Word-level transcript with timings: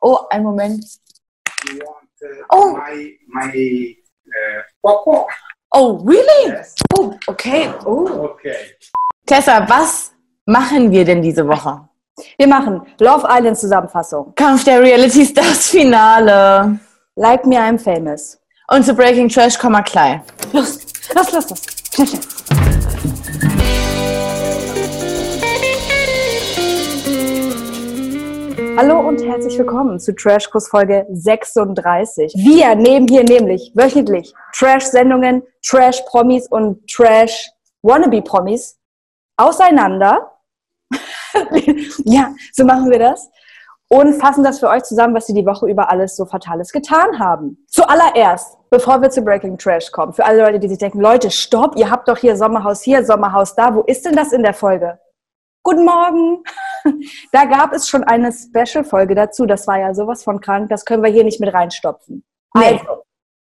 Oh, 0.00 0.26
einen 0.30 0.44
Moment. 0.44 0.84
Uh, 1.68 1.78
Oh. 2.50 2.76
my 2.76 3.16
my 3.28 3.96
uh? 4.84 5.24
Oh, 5.72 5.98
really? 6.04 6.50
Yes. 6.52 6.74
Oh, 6.98 7.14
okay. 7.28 7.72
Oh. 7.86 8.30
Okay. 8.32 8.76
Tessa, 9.26 9.66
was 9.68 10.12
machen 10.46 10.90
wir 10.90 11.04
denn 11.04 11.22
diese 11.22 11.46
Woche? 11.46 11.88
Wir 12.36 12.46
machen 12.48 12.82
Love 12.98 13.26
Island 13.28 13.56
Zusammenfassung. 13.56 14.34
Kampf 14.34 14.64
der 14.64 14.82
Reality 14.82 15.24
Stars 15.24 15.68
Finale. 15.68 16.78
Like 17.16 17.46
me, 17.46 17.56
I'm 17.56 17.78
famous. 17.78 18.38
Und 18.68 18.84
zu 18.84 18.94
Breaking 18.94 19.28
Trash 19.28 19.58
komm 19.58 19.72
mal 19.72 19.82
klein. 19.82 20.22
Los, 20.52 20.80
los, 21.14 21.32
los, 21.32 21.50
los. 21.50 21.62
Schnell, 21.94 22.06
schnell. 22.06 22.79
Hallo 28.82 28.98
und 29.06 29.22
herzlich 29.22 29.58
willkommen 29.58 30.00
zu 30.00 30.14
Trashkurs 30.14 30.68
Folge 30.68 31.06
36. 31.10 32.32
Wir 32.34 32.74
nehmen 32.74 33.06
hier 33.08 33.24
nämlich 33.24 33.72
wöchentlich 33.74 34.32
Trash-Sendungen, 34.54 35.42
Trash-Promis 35.62 36.48
und 36.48 36.90
Trash-Wannabe-Promis 36.90 38.78
auseinander. 39.36 40.32
ja, 42.04 42.32
so 42.54 42.64
machen 42.64 42.90
wir 42.90 42.98
das. 42.98 43.28
Und 43.88 44.14
fassen 44.14 44.44
das 44.44 44.60
für 44.60 44.70
euch 44.70 44.84
zusammen, 44.84 45.14
was 45.14 45.26
sie 45.26 45.34
die 45.34 45.44
Woche 45.44 45.68
über 45.68 45.90
alles 45.90 46.16
so 46.16 46.24
Fatales 46.24 46.72
getan 46.72 47.18
haben. 47.18 47.62
Zuallererst, 47.68 48.56
bevor 48.70 49.02
wir 49.02 49.10
zu 49.10 49.20
Breaking 49.20 49.58
Trash 49.58 49.92
kommen, 49.92 50.14
für 50.14 50.24
alle 50.24 50.42
Leute, 50.42 50.58
die 50.58 50.68
sich 50.68 50.78
denken, 50.78 51.00
Leute, 51.00 51.30
stopp, 51.30 51.76
ihr 51.76 51.90
habt 51.90 52.08
doch 52.08 52.16
hier 52.16 52.34
Sommerhaus 52.34 52.80
hier, 52.80 53.04
Sommerhaus 53.04 53.54
da, 53.54 53.74
wo 53.74 53.82
ist 53.82 54.06
denn 54.06 54.16
das 54.16 54.32
in 54.32 54.42
der 54.42 54.54
Folge? 54.54 54.98
Guten 55.62 55.84
Morgen! 55.84 56.42
Da 57.32 57.44
gab 57.44 57.72
es 57.72 57.88
schon 57.88 58.04
eine 58.04 58.32
Special-Folge 58.32 59.14
dazu. 59.14 59.46
Das 59.46 59.66
war 59.66 59.78
ja 59.78 59.94
sowas 59.94 60.22
von 60.24 60.40
krank. 60.40 60.68
Das 60.68 60.84
können 60.84 61.02
wir 61.02 61.10
hier 61.10 61.24
nicht 61.24 61.40
mit 61.40 61.52
reinstopfen. 61.52 62.24
Nee. 62.54 62.64
Also, 62.64 63.04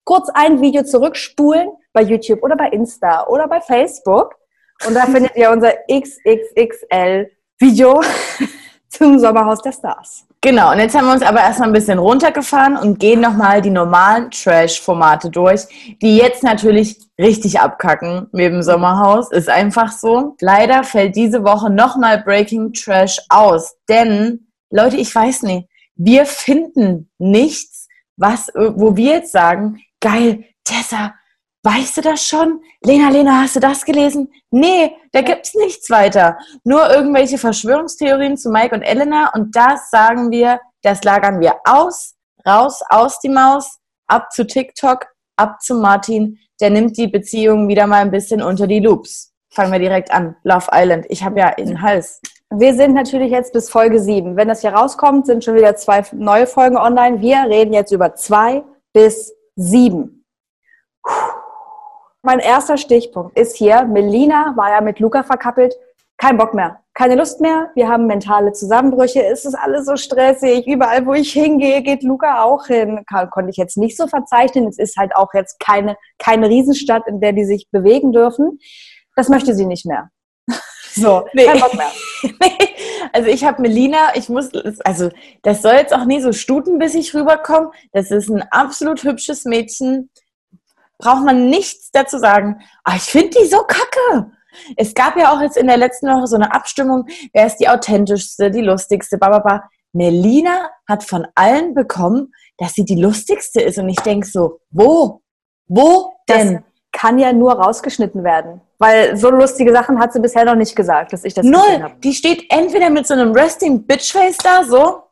kurz 0.04 0.30
ein 0.34 0.62
Video 0.62 0.84
zurückspulen 0.84 1.70
bei 1.94 2.02
YouTube 2.02 2.44
oder 2.44 2.56
bei 2.56 2.70
Insta 2.70 3.28
oder 3.28 3.48
bei 3.48 3.62
Facebook. 3.62 4.36
Und 4.88 4.94
da 4.96 5.02
findet 5.06 5.36
ihr 5.36 5.52
unser 5.52 5.74
XXXL-Video 5.92 7.30
zum 8.90 9.20
Sommerhaus 9.20 9.62
der 9.62 9.72
Stars. 9.72 10.26
Genau, 10.42 10.72
und 10.72 10.80
jetzt 10.80 10.96
haben 10.96 11.08
wir 11.08 11.14
uns 11.14 11.22
aber 11.22 11.42
erstmal 11.42 11.68
ein 11.68 11.74
bisschen 11.74 12.00
runtergefahren 12.00 12.78
und 12.78 12.98
gehen 12.98 13.20
nochmal 13.20 13.62
die 13.62 13.70
normalen 13.70 14.32
Trash-Formate 14.32 15.30
durch, 15.30 15.98
die 16.02 16.16
jetzt 16.16 16.44
natürlich 16.44 16.98
richtig 17.20 17.60
abkacken 17.60 18.28
mit 18.32 18.54
dem 18.54 18.64
Sommerhaus. 18.64 19.32
Ist 19.32 19.50
einfach 19.50 19.92
so. 19.92 20.38
Leider 20.40 20.86
fällt 20.86 21.18
diese 21.18 21.44
Woche 21.44 21.70
nochmal 21.70 22.24
Breaking 22.24 22.72
Trash 22.72 23.20
aus. 23.28 23.76
Denn, 23.90 24.48
Leute, 24.70 24.96
ich 24.96 25.14
weiß 25.14 25.44
nicht, 25.44 25.68
wir 25.96 26.26
finden 26.26 27.12
nichts, 27.18 27.90
was, 28.16 28.50
wo 28.56 28.96
wir 28.96 29.16
jetzt 29.16 29.34
sagen, 29.34 29.82
geil, 30.00 30.46
Tessa, 30.64 31.16
weißt 31.64 31.98
du 31.98 32.02
das 32.02 32.24
schon? 32.24 32.62
Lena, 32.84 33.10
Lena, 33.10 33.42
hast 33.42 33.56
du 33.56 33.60
das 33.60 33.84
gelesen? 33.84 34.32
Nee, 34.52 34.96
da 35.12 35.22
gibt's 35.22 35.54
nichts 35.56 35.90
weiter. 35.90 36.38
Nur 36.64 36.90
irgendwelche 36.90 37.38
Verschwörungstheorien 37.38 38.38
zu 38.38 38.50
Mike 38.50 38.76
und 38.76 38.82
Elena 38.82 39.32
und 39.34 39.56
das 39.56 39.90
sagen 39.90 40.32
wir, 40.32 40.60
das 40.82 41.04
lagern 41.04 41.40
wir 41.40 41.56
aus, 41.66 42.16
raus, 42.48 42.82
aus 42.90 43.20
die 43.20 43.30
Maus, 43.30 43.80
ab 44.08 44.32
zu 44.32 44.46
TikTok, 44.46 45.08
ab 45.36 45.62
zu 45.62 45.76
Martin. 45.76 46.40
Der 46.62 46.70
nimmt 46.70 46.98
die 46.98 47.08
Beziehung 47.08 47.68
wieder 47.68 47.88
mal 47.88 48.02
ein 48.02 48.12
bisschen 48.12 48.42
unter 48.42 48.68
die 48.68 48.80
Loops. 48.80 49.34
Fangen 49.52 49.72
wir 49.72 49.80
direkt 49.80 50.12
an. 50.12 50.36
Love 50.44 50.68
Island. 50.74 51.06
Ich 51.10 51.24
habe 51.24 51.40
ja 51.40 51.52
den 51.52 51.82
Hals. 51.82 52.22
Wir 52.52 52.74
sind 52.74 52.94
natürlich 52.94 53.32
jetzt 53.32 53.54
bis 53.54 53.70
Folge 53.70 54.00
7. 54.00 54.36
Wenn 54.36 54.48
das 54.48 54.62
hier 54.62 54.74
rauskommt, 54.74 55.26
sind 55.26 55.44
schon 55.44 55.56
wieder 55.56 55.76
zwei 55.76 56.04
neue 56.14 56.48
Folgen 56.48 56.78
online. 56.78 57.22
Wir 57.22 57.44
reden 57.48 57.74
jetzt 57.74 57.92
über 57.92 58.16
zwei 58.16 58.64
bis 58.94 59.34
sieben. 59.56 60.26
Mein 62.30 62.38
erster 62.38 62.78
Stichpunkt 62.78 63.36
ist 63.36 63.56
hier, 63.56 63.86
Melina 63.86 64.54
war 64.56 64.70
ja 64.70 64.82
mit 64.82 65.00
Luca 65.00 65.24
verkappelt. 65.24 65.74
Kein 66.16 66.38
Bock 66.38 66.54
mehr, 66.54 66.80
keine 66.94 67.16
Lust 67.16 67.42
mehr. 67.42 67.72
Wir 67.74 67.88
haben 67.88 68.06
mentale 68.06 68.52
Zusammenbrüche. 68.52 69.26
Es 69.26 69.46
ist 69.46 69.56
alles 69.56 69.88
so 69.88 69.96
stressig. 69.96 70.68
Überall, 70.68 71.08
wo 71.08 71.16
ich 71.16 71.34
hingehe, 71.34 71.82
geht 71.82 72.04
Luca 72.04 72.44
auch 72.44 72.68
hin. 72.68 73.04
Kann, 73.10 73.32
konnte 73.32 73.50
ich 73.50 73.58
jetzt 73.58 73.78
nicht 73.78 73.98
so 73.98 74.06
verzeichnen. 74.06 74.68
Es 74.68 74.78
ist 74.78 74.96
halt 74.96 75.16
auch 75.16 75.34
jetzt 75.34 75.60
keine, 75.60 75.98
keine 76.20 76.50
Riesenstadt, 76.50 77.08
in 77.08 77.20
der 77.20 77.34
die 77.34 77.46
sich 77.46 77.68
bewegen 77.72 78.12
dürfen. 78.12 78.60
Das 79.16 79.28
möchte 79.28 79.56
sie 79.56 79.66
nicht 79.66 79.88
mehr. 79.88 80.12
So, 80.92 81.26
Nee. 81.34 81.46
kein 81.46 81.60
Bock 81.60 81.74
mehr. 81.74 81.92
also 83.14 83.30
ich 83.30 83.44
habe 83.44 83.62
Melina, 83.62 84.16
ich 84.16 84.30
muss, 84.30 84.52
also 84.84 85.10
das 85.42 85.64
soll 85.64 85.74
jetzt 85.74 85.96
auch 85.96 86.06
nie 86.06 86.22
so 86.22 86.32
stutenbissig 86.32 87.16
rüberkommen. 87.16 87.72
Das 87.92 88.12
ist 88.12 88.30
ein 88.30 88.44
absolut 88.52 89.04
hübsches 89.04 89.46
Mädchen. 89.46 90.10
Braucht 91.00 91.26
man 91.26 91.50
nichts 91.50 91.90
dazu 91.92 92.20
sagen. 92.20 92.62
Aber 92.84 92.98
ich 92.98 93.04
finde 93.04 93.40
die 93.40 93.48
so 93.48 93.60
kacke. 93.60 94.32
Es 94.76 94.94
gab 94.94 95.18
ja 95.18 95.34
auch 95.34 95.42
jetzt 95.42 95.58
in 95.58 95.68
der 95.68 95.78
letzten 95.78 96.08
Woche 96.08 96.28
so 96.28 96.36
eine 96.36 96.54
Abstimmung, 96.54 97.06
wer 97.34 97.48
ist 97.48 97.58
die 97.58 97.70
authentischste, 97.70 98.52
die 98.52 98.62
lustigste, 98.62 99.18
bababa. 99.18 99.64
Melina 99.94 100.70
hat 100.88 101.04
von 101.04 101.26
allen 101.36 101.74
bekommen, 101.74 102.34
dass 102.58 102.74
sie 102.74 102.86
die 102.86 103.02
lustigste 103.02 103.62
ist. 103.62 103.78
Und 103.78 103.90
ich 103.90 104.00
denk 104.02 104.26
so, 104.26 104.60
wo? 104.70 105.22
Wo 105.68 106.14
denn? 106.28 106.54
Das 106.54 106.64
kann 106.92 107.20
ja 107.20 107.32
nur 107.32 107.54
rausgeschnitten 107.54 108.24
werden. 108.24 108.62
Weil 108.80 109.16
so 109.18 109.30
lustige 109.30 109.72
Sachen 109.74 110.00
hat 110.00 110.14
sie 110.14 110.20
bisher 110.20 110.46
noch 110.46 110.56
nicht 110.56 110.76
gesagt, 110.76 111.14
dass 111.14 111.24
ich 111.24 111.34
das 111.34 111.46
Null. 111.46 111.92
Die 112.04 112.14
steht 112.14 112.46
entweder 112.50 112.90
mit 112.90 113.06
so 113.06 113.14
einem 113.14 113.34
Resting 113.34 113.86
Bitchface 113.86 114.38
da, 114.38 114.64
so, 114.64 115.04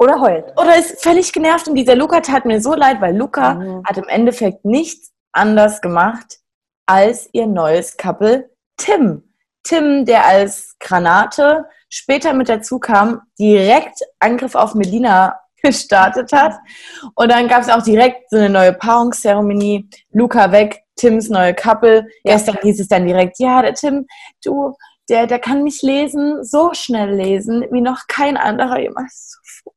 Oder 0.00 0.20
heult. 0.20 0.46
oder 0.56 0.76
ist 0.76 1.02
völlig 1.02 1.32
genervt. 1.32 1.68
Und 1.68 1.74
dieser 1.74 1.94
Luca 1.94 2.20
tat 2.20 2.44
mir 2.46 2.60
so 2.60 2.74
leid, 2.74 3.00
weil 3.00 3.16
Luca 3.16 3.54
Mhm. 3.54 3.82
hat 3.86 3.98
im 3.98 4.08
Endeffekt 4.08 4.64
nichts 4.64 5.12
anders 5.32 5.80
gemacht 5.80 6.38
als 6.86 7.28
ihr 7.32 7.46
neues 7.46 7.96
Couple 7.96 8.50
Tim. 8.78 9.22
Tim, 9.62 10.06
der 10.06 10.24
als 10.26 10.74
Granate 10.80 11.66
später 11.90 12.32
mit 12.32 12.48
dazu 12.48 12.78
kam, 12.78 13.20
direkt 13.38 13.98
Angriff 14.18 14.54
auf 14.54 14.74
Melina 14.74 15.38
gestartet 15.62 16.32
hat. 16.32 16.54
Und 17.14 17.30
dann 17.30 17.46
gab 17.46 17.60
es 17.60 17.68
auch 17.68 17.82
direkt 17.82 18.30
so 18.30 18.38
eine 18.38 18.48
neue 18.48 18.72
Paarungszeremonie. 18.72 19.88
Luca 20.12 20.50
weg, 20.50 20.82
Tims 20.96 21.28
neue 21.28 21.52
Couple. 21.54 22.06
Ja. 22.24 22.32
Gestern 22.32 22.56
hieß 22.62 22.80
es 22.80 22.88
dann 22.88 23.06
direkt, 23.06 23.38
ja, 23.38 23.60
der 23.60 23.74
Tim, 23.74 24.06
du, 24.44 24.74
der, 25.10 25.26
der 25.26 25.38
kann 25.38 25.62
mich 25.64 25.82
lesen, 25.82 26.42
so 26.44 26.70
schnell 26.72 27.14
lesen, 27.14 27.66
wie 27.70 27.80
noch 27.80 28.06
kein 28.08 28.36
anderer 28.36 28.78
jemals 28.78 29.38
zuvor. 29.42 29.74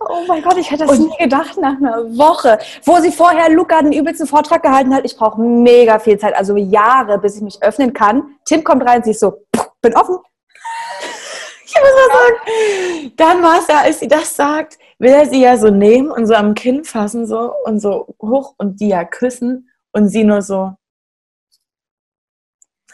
Oh 0.00 0.24
mein 0.28 0.42
Gott, 0.42 0.56
ich 0.56 0.70
hätte 0.70 0.86
das 0.86 0.98
Und- 0.98 1.08
nie 1.08 1.16
gedacht 1.18 1.56
nach 1.58 1.76
einer 1.78 2.04
Woche, 2.16 2.58
wo 2.84 2.98
sie 3.00 3.10
vorher 3.10 3.50
Luca 3.50 3.80
den 3.82 3.92
übelsten 3.92 4.26
Vortrag 4.26 4.62
gehalten 4.62 4.94
hat. 4.94 5.04
Ich 5.04 5.16
brauche 5.16 5.40
mega 5.40 5.98
viel 5.98 6.18
Zeit, 6.18 6.34
also 6.36 6.56
Jahre, 6.56 7.18
bis 7.18 7.36
ich 7.36 7.42
mich 7.42 7.62
öffnen 7.62 7.92
kann. 7.92 8.36
Tim 8.44 8.62
kommt 8.62 8.84
rein, 8.88 9.02
sie 9.02 9.10
ist 9.12 9.20
so, 9.20 9.44
"Pff, 9.56 9.68
bin 9.80 9.94
offen. 9.96 10.18
Ich 11.70 11.74
muss 11.74 11.90
mal 11.92 12.16
sagen, 12.16 13.12
dann 13.16 13.42
war 13.42 13.58
es 13.58 13.68
ja, 13.68 13.80
als 13.80 14.00
sie 14.00 14.08
das 14.08 14.34
sagt, 14.34 14.78
will 14.98 15.10
er 15.10 15.26
sie 15.26 15.42
ja 15.42 15.56
so 15.58 15.68
nehmen 15.70 16.10
und 16.10 16.26
so 16.26 16.34
am 16.34 16.54
Kinn 16.54 16.82
fassen 16.82 17.26
so 17.26 17.52
und 17.66 17.78
so 17.80 18.16
hoch 18.22 18.54
und 18.56 18.80
die 18.80 18.88
ja 18.88 19.04
küssen 19.04 19.68
und 19.92 20.08
sie 20.08 20.24
nur 20.24 20.40
so, 20.40 20.72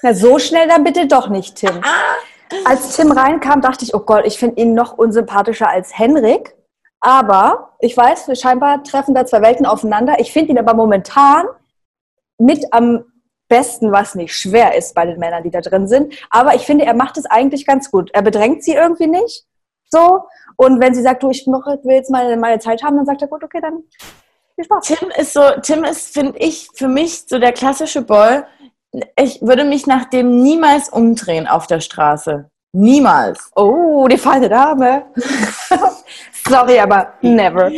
Na, 0.05 0.13
so 0.13 0.39
schnell 0.39 0.69
dann 0.69 0.85
bitte 0.85 1.07
doch 1.07 1.31
nicht, 1.31 1.57
Tim. 1.57 1.81
ah, 1.83 2.59
Als 2.67 2.95
Tim 2.95 3.11
reinkam, 3.11 3.63
dachte 3.63 3.87
ich, 3.87 3.95
oh 3.95 4.01
Gott, 4.01 4.27
ich 4.27 4.39
finde 4.39 4.61
ihn 4.61 4.75
noch 4.75 4.99
unsympathischer 4.99 5.67
als 5.67 5.99
Henrik. 5.99 6.55
Aber 7.01 7.71
ich 7.81 7.97
weiß, 7.97 8.39
scheinbar 8.39 8.85
treffen 8.85 9.15
da 9.15 9.25
zwei 9.25 9.41
Welten 9.41 9.65
aufeinander. 9.65 10.21
Ich 10.21 10.31
finde 10.31 10.53
ihn 10.53 10.59
aber 10.59 10.75
momentan 10.75 11.47
mit 12.39 12.71
am 12.71 13.05
besten, 13.49 13.93
was 13.93 14.15
nicht 14.15 14.37
schwer 14.37 14.77
ist 14.77 14.95
bei 14.95 15.07
den 15.07 15.19
Männern, 15.19 15.43
die 15.43 15.51
da 15.51 15.63
drin 15.63 15.89
sind. 15.89 16.13
Aber 16.29 16.55
ich 16.55 16.67
finde, 16.67 16.85
er 16.85 16.95
macht 16.95 17.17
es 17.17 17.25
eigentlich 17.25 17.65
ganz 17.65 17.91
gut. 17.91 18.11
Er 18.13 18.21
bedrängt 18.21 18.63
sie 18.63 18.75
irgendwie 18.75 19.07
nicht. 19.07 19.47
So. 19.91 20.25
Und 20.57 20.81
wenn 20.81 20.95
sie 20.95 21.03
sagt, 21.03 21.23
du, 21.23 21.31
ich 21.31 21.47
will 21.47 21.95
jetzt 21.95 22.11
mal 22.11 22.37
meine 22.37 22.59
Zeit 22.59 22.83
haben, 22.83 22.97
dann 22.97 23.07
sagt 23.07 23.23
er, 23.23 23.29
gut, 23.29 23.43
okay, 23.43 23.63
dann 23.63 23.85
viel 24.55 24.65
Spaß. 24.65 24.85
Tim 24.87 25.11
ist 25.17 25.33
so, 25.33 25.43
Tim 25.63 25.83
ist, 25.83 26.13
finde 26.13 26.39
ich, 26.41 26.69
für 26.75 26.89
mich 26.89 27.25
so 27.27 27.39
der 27.39 27.53
klassische 27.53 28.03
Boy. 28.03 28.43
Ich 29.17 29.41
würde 29.43 29.65
mich 29.65 29.87
nach 29.87 30.05
dem 30.07 30.43
niemals 30.43 30.89
umdrehen 30.89 31.47
auf 31.49 31.67
der 31.67 31.81
Straße. 31.81 32.49
Niemals. 32.73 33.51
Oh, 33.55 34.07
die 34.09 34.19
feine 34.19 34.49
Dame. 34.49 35.05
Sorry, 36.49 36.79
aber 36.79 37.15
never. 37.23 37.71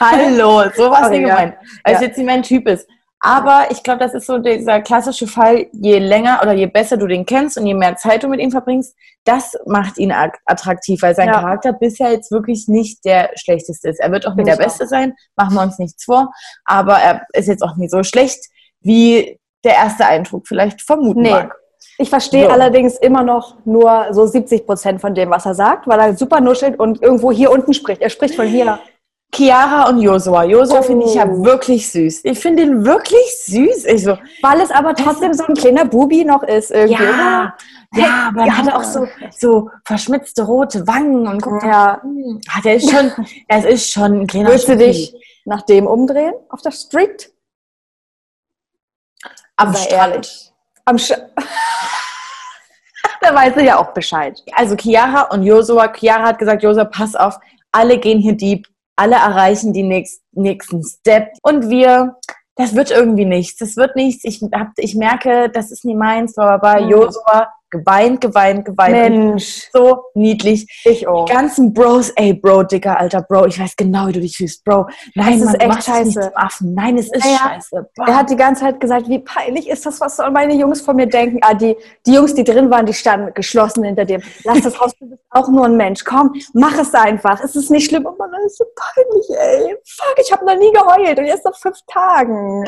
Hallo, 0.00 0.64
sowas 0.74 1.10
nicht 1.10 1.24
gemeint. 1.26 1.54
Weil 1.84 1.94
es 1.94 2.00
Ja. 2.00 2.06
jetzt 2.06 2.16
nicht 2.18 2.26
mein 2.26 2.42
Typ 2.42 2.68
ist. 2.68 2.88
Aber 3.20 3.66
ich 3.70 3.82
glaube, 3.82 3.98
das 3.98 4.14
ist 4.14 4.26
so 4.26 4.38
dieser 4.38 4.80
klassische 4.80 5.26
Fall, 5.26 5.66
je 5.72 5.98
länger 5.98 6.38
oder 6.40 6.52
je 6.52 6.66
besser 6.66 6.96
du 6.96 7.08
den 7.08 7.26
kennst 7.26 7.58
und 7.58 7.66
je 7.66 7.74
mehr 7.74 7.96
Zeit 7.96 8.22
du 8.22 8.28
mit 8.28 8.38
ihm 8.38 8.52
verbringst, 8.52 8.94
das 9.24 9.56
macht 9.66 9.98
ihn 9.98 10.12
at- 10.12 10.38
attraktiv, 10.46 11.02
weil 11.02 11.16
sein 11.16 11.26
Ja. 11.26 11.34
Charakter 11.34 11.72
bisher 11.72 12.12
jetzt 12.12 12.30
wirklich 12.30 12.68
nicht 12.68 13.04
der 13.04 13.30
schlechteste 13.34 13.88
ist. 13.88 13.98
Er 13.98 14.12
wird 14.12 14.24
auch 14.28 14.36
nicht 14.36 14.46
der 14.46 14.56
Beste 14.56 14.86
sein, 14.86 15.14
machen 15.34 15.54
wir 15.54 15.62
uns 15.62 15.80
nichts 15.80 16.04
vor, 16.04 16.30
aber 16.64 16.98
er 16.98 17.26
ist 17.32 17.48
jetzt 17.48 17.62
auch 17.64 17.74
nicht 17.74 17.90
so 17.90 18.04
schlecht, 18.04 18.38
wie 18.82 19.40
der 19.64 19.74
erste 19.74 20.06
Eindruck 20.06 20.46
vielleicht 20.46 20.82
vermuten 20.82 21.22
Nee. 21.22 21.30
mag. 21.30 21.54
Ich 21.98 22.10
verstehe 22.10 22.44
So. 22.46 22.50
allerdings 22.50 22.96
immer 22.98 23.22
noch 23.22 23.56
nur 23.64 24.06
so 24.12 24.26
70 24.26 24.66
Prozent 24.66 25.00
von 25.00 25.14
dem, 25.14 25.30
was 25.30 25.46
er 25.46 25.54
sagt, 25.54 25.86
weil 25.88 25.98
er 25.98 26.16
super 26.16 26.40
nuschelt 26.40 26.78
und 26.78 27.02
irgendwo 27.02 27.32
hier 27.32 27.50
unten 27.50 27.72
spricht. 27.74 28.00
Er 28.02 28.10
spricht 28.10 28.34
von 28.36 28.46
hier. 28.46 28.78
Chiara 29.34 29.88
und 29.90 29.98
Josua. 30.00 30.44
Josua 30.44 30.78
Oh. 30.78 30.82
finde 30.82 31.04
ich 31.06 31.14
ja 31.14 31.26
wirklich 31.44 31.90
süß. 31.90 32.20
Ich 32.24 32.38
finde 32.38 32.62
ihn 32.62 32.84
wirklich 32.86 33.44
süß. 33.44 33.84
Ich 33.84 34.04
so, 34.04 34.16
Weil 34.42 34.60
es 34.62 34.70
aber 34.70 34.94
trotzdem 34.94 35.34
so 35.34 35.44
ein 35.44 35.54
kleiner 35.54 35.84
Bubi 35.84 36.24
noch 36.24 36.42
ist 36.42 36.70
irgendwie. 36.70 37.02
ja, 37.02 37.54
ja, 37.94 38.28
aber 38.28 38.40
Ja. 38.40 38.46
er 38.46 38.58
hat 38.58 38.74
auch 38.74 38.84
so, 38.84 39.06
so 39.36 39.70
verschmitzte 39.84 40.44
rote 40.44 40.86
Wangen 40.86 41.26
und 41.28 41.42
guck 41.42 41.54
oder? 41.54 41.66
mal, 41.66 41.70
Ja. 41.70 42.00
hm, 42.02 42.40
hat 42.48 42.64
er 42.64 42.76
ist 42.76 42.90
schon, 42.90 43.12
es 43.48 43.64
ist 43.66 43.92
schon 43.92 44.20
ein 44.22 44.26
kleiner 44.26 44.48
Willst 44.50 44.68
du 44.68 44.76
dich 44.78 45.14
nach 45.44 45.62
dem 45.62 45.86
umdrehen 45.86 46.32
auf 46.48 46.62
der 46.62 46.70
Street? 46.72 47.30
Am 49.58 49.74
Sei 49.74 49.82
Strand. 49.82 50.14
ehrlich. 50.14 50.52
Am 50.86 50.98
Sch 50.98 51.12
da 53.20 53.34
weiß 53.34 53.54
sie 53.56 53.64
ja 53.66 53.78
auch 53.78 53.92
Bescheid. 53.92 54.40
Also 54.52 54.76
Chiara 54.76 55.22
und 55.32 55.42
Josua, 55.42 55.92
Chiara 55.94 56.24
hat 56.24 56.38
gesagt, 56.38 56.62
Josua, 56.62 56.84
pass 56.84 57.14
auf, 57.14 57.38
alle 57.72 57.98
gehen 57.98 58.18
hier 58.18 58.36
deep, 58.36 58.66
alle 58.96 59.16
erreichen 59.16 59.72
die 59.72 59.82
nächst, 59.82 60.22
nächsten 60.32 60.82
Step 60.82 61.32
und 61.42 61.68
wir, 61.68 62.16
das 62.56 62.74
wird 62.74 62.90
irgendwie 62.90 63.24
nichts, 63.24 63.58
das 63.58 63.76
wird 63.76 63.96
nichts, 63.96 64.24
ich, 64.24 64.40
hab, 64.54 64.68
ich 64.76 64.94
merke, 64.94 65.50
das 65.50 65.70
ist 65.70 65.84
nie 65.84 65.94
meins, 65.94 66.36
aber 66.38 66.80
Mhm. 66.80 66.88
Josua 66.90 67.52
geweint, 67.70 68.20
geweint, 68.20 68.64
geweint. 68.64 68.92
Mensch, 69.14 69.68
So 69.72 70.04
niedlich. 70.14 70.66
ich 70.84 71.06
auch. 71.06 71.26
Die 71.26 71.32
ganzen 71.32 71.72
Bros, 71.74 72.10
ey, 72.16 72.32
Bro, 72.34 72.64
Dicker, 72.64 72.98
alter 72.98 73.22
Bro, 73.22 73.46
ich 73.46 73.60
weiß 73.60 73.76
genau, 73.76 74.06
wie 74.08 74.12
du 74.12 74.20
dich 74.20 74.36
fühlst, 74.36 74.64
Bro. 74.64 74.86
Nein, 75.14 75.34
Es 75.34 75.42
ist 75.42 75.60
echt 75.60 75.84
scheiße. 75.84 76.32
Affen. 76.36 76.74
Nein, 76.74 76.96
es 76.98 77.06
ist 77.12 77.24
Naja, 77.24 77.38
scheiße. 77.38 77.88
Boah. 77.96 78.06
Er 78.08 78.16
hat 78.16 78.30
die 78.30 78.36
ganze 78.36 78.62
Zeit 78.62 78.80
gesagt, 78.80 79.08
wie 79.08 79.18
peinlich 79.18 79.68
ist 79.68 79.84
das, 79.86 80.00
was 80.00 80.16
sollen 80.16 80.32
meine 80.32 80.54
Jungs 80.54 80.80
von 80.80 80.96
mir 80.96 81.06
denken? 81.06 81.38
Ah, 81.42 81.54
die, 81.54 81.76
die 82.06 82.14
Jungs, 82.14 82.34
die 82.34 82.44
drin 82.44 82.70
waren, 82.70 82.86
die 82.86 82.94
standen 82.94 83.32
geschlossen 83.34 83.84
hinter 83.84 84.04
dem. 84.04 84.22
Lass 84.44 84.62
das 84.62 84.80
raus, 84.80 84.92
du 84.98 85.06
bist 85.10 85.22
auch 85.30 85.48
nur 85.48 85.66
ein 85.66 85.76
Mensch. 85.76 86.04
Komm, 86.04 86.32
mach 86.54 86.78
es 86.78 86.94
einfach. 86.94 87.42
Es 87.42 87.54
ist 87.56 87.70
nicht 87.70 87.88
schlimm. 87.88 88.06
Oh 88.06 88.14
Mann, 88.18 88.30
das 88.32 88.52
ist 88.52 88.58
so 88.58 88.64
peinlich, 88.74 89.26
ey. 89.68 89.76
Fuck, 89.84 90.14
ich 90.20 90.32
habe 90.32 90.44
noch 90.46 90.56
nie 90.56 90.72
geheult 90.72 91.18
und 91.18 91.26
jetzt 91.26 91.44
nach 91.44 91.56
fünf 91.56 91.76
Tagen. 91.86 92.64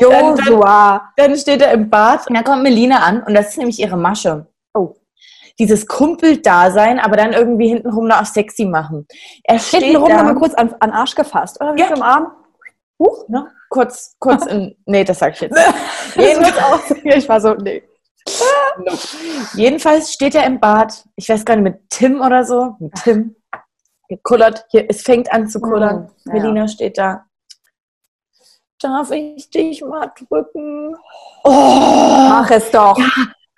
Dann- 0.00 0.36
Josua. 0.36 1.10
Dann 1.16 1.36
steht 1.36 1.62
er 1.62 1.72
im 1.72 1.88
Bad 1.90 2.26
und 2.28 2.36
da 2.36 2.42
kommt 2.42 2.62
Melina 2.62 2.98
an 3.00 3.22
und 3.22 3.34
das 3.34 3.48
ist 3.50 3.58
nämlich 3.58 3.78
ihre 3.80 3.96
Masche. 3.96 4.35
Oh. 4.76 4.96
Dieses 5.58 5.86
Kumpel-Dasein, 5.86 6.98
aber 7.00 7.16
dann 7.16 7.32
irgendwie 7.32 7.68
hintenrum 7.68 8.06
noch 8.06 8.24
sexy 8.26 8.66
machen. 8.66 9.06
Er 9.44 9.58
steht 9.58 9.82
Hintenrum 9.82 10.08
da, 10.10 10.16
nochmal 10.18 10.34
kurz 10.34 10.54
an, 10.54 10.74
an 10.80 10.90
Arsch 10.90 11.14
gefasst. 11.14 11.58
Oder 11.60 11.74
wie 11.74 11.80
Ja. 11.80 11.94
im 11.94 12.02
Arm? 12.02 12.32
Huch. 12.98 13.28
ne, 13.28 13.50
kurz, 13.70 14.16
kurz 14.18 14.44
in, 14.52 14.76
nee, 14.86 15.04
das 15.04 15.18
sag 15.18 15.32
ich 15.34 15.40
jetzt. 15.40 15.58
Jedenfalls 16.16 16.58
auch. 16.58 16.96
Ich 17.04 17.28
war 17.28 17.40
so, 17.40 17.54
nee. 17.54 17.82
Jedenfalls 19.54 20.12
steht 20.12 20.34
er 20.34 20.44
im 20.44 20.60
Bad, 20.60 21.04
ich 21.16 21.28
weiß 21.28 21.44
gar 21.44 21.56
nicht, 21.56 21.64
mit 21.64 21.90
Tim 21.90 22.20
oder 22.20 22.44
so, 22.44 22.74
mit 22.78 22.92
Tim, 23.02 23.36
gekullert, 24.08 24.66
hier, 24.70 24.86
es 24.88 25.02
fängt 25.02 25.32
an 25.32 25.48
zu 25.48 25.60
kullern. 25.60 26.10
Mhm, 26.24 26.36
ja. 26.36 26.42
Melina 26.42 26.68
steht 26.68 26.98
da. 26.98 27.24
Darf 28.80 29.10
ich 29.10 29.48
dich 29.50 29.80
mal 29.82 30.12
drücken? 30.28 30.94
Oh, 31.44 31.50
Mach 32.28 32.50
es 32.50 32.70
doch. 32.70 32.98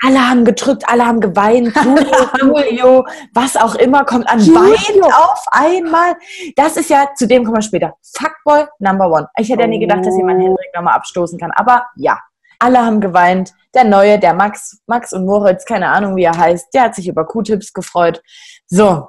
Alle 0.05 0.29
haben 0.31 0.45
gedrückt, 0.45 0.85
alle 0.89 1.07
haben 1.07 1.21
geweint. 1.21 1.75
Julio, 1.85 2.59
Julio, 2.71 3.07
was 3.35 3.57
auch 3.57 3.75
immer, 3.75 4.05
kommt 4.05 4.29
an, 4.29 4.39
Julio. 4.41 4.61
weint 4.61 5.05
auf 5.15 5.45
einmal. 5.51 6.15
Das 6.57 6.77
ist 6.77 6.91
ja, 6.91 7.09
zu 7.17 7.27
dem 7.27 7.45
kommen 7.45 7.57
wir 7.57 7.63
später. 7.63 7.95
Fuckboy 8.17 8.67
number 8.79 9.11
one. 9.11 9.29
Ich 9.39 9.49
hätte 9.49 9.63
ja 9.63 9.67
nie 9.67 9.81
gedacht, 9.81 10.05
dass 10.05 10.17
jemand 10.17 10.39
Oh. 10.41 10.45
Hendrik 10.45 10.69
nochmal 10.75 10.95
abstoßen 10.95 11.39
kann, 11.39 11.51
aber 11.53 11.87
ja. 11.97 12.19
Alle 12.61 12.85
haben 12.85 13.01
geweint. 13.01 13.53
Der 13.75 13.85
Neue, 13.85 14.19
der 14.19 14.35
Max, 14.35 14.81
Max 14.87 15.13
und 15.13 15.25
Moritz, 15.25 15.65
keine 15.65 15.89
Ahnung, 15.89 16.17
wie 16.17 16.25
er 16.25 16.37
heißt, 16.37 16.75
der 16.75 16.83
hat 16.85 16.95
sich 16.97 17.07
über 17.07 17.25
Q-Tips 17.25 17.73
gefreut. 17.73 18.21
So, 18.67 19.09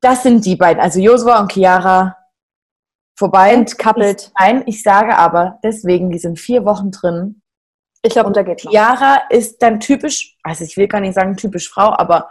das 0.00 0.22
sind 0.22 0.44
die 0.44 0.56
beiden, 0.56 0.82
also 0.82 1.00
Josua 1.00 1.40
und 1.40 1.52
Chiara 1.52 2.16
vorbei. 3.16 3.52
Entkappelt. 3.52 4.32
Nein, 4.38 4.62
ich 4.66 4.82
sage 4.82 5.16
aber, 5.16 5.58
deswegen, 5.62 6.10
die 6.10 6.18
sind 6.18 6.38
vier 6.38 6.64
Wochen 6.64 6.90
drin. 6.90 7.40
Ich 8.02 8.12
glaube. 8.12 8.32
Chiara 8.56 9.22
ist 9.30 9.60
dann 9.62 9.80
typisch, 9.80 10.36
also 10.42 10.64
ich 10.64 10.76
will 10.76 10.88
gar 10.88 11.00
nicht 11.00 11.14
sagen 11.14 11.36
typisch 11.36 11.68
Frau, 11.68 11.92
aber 11.96 12.30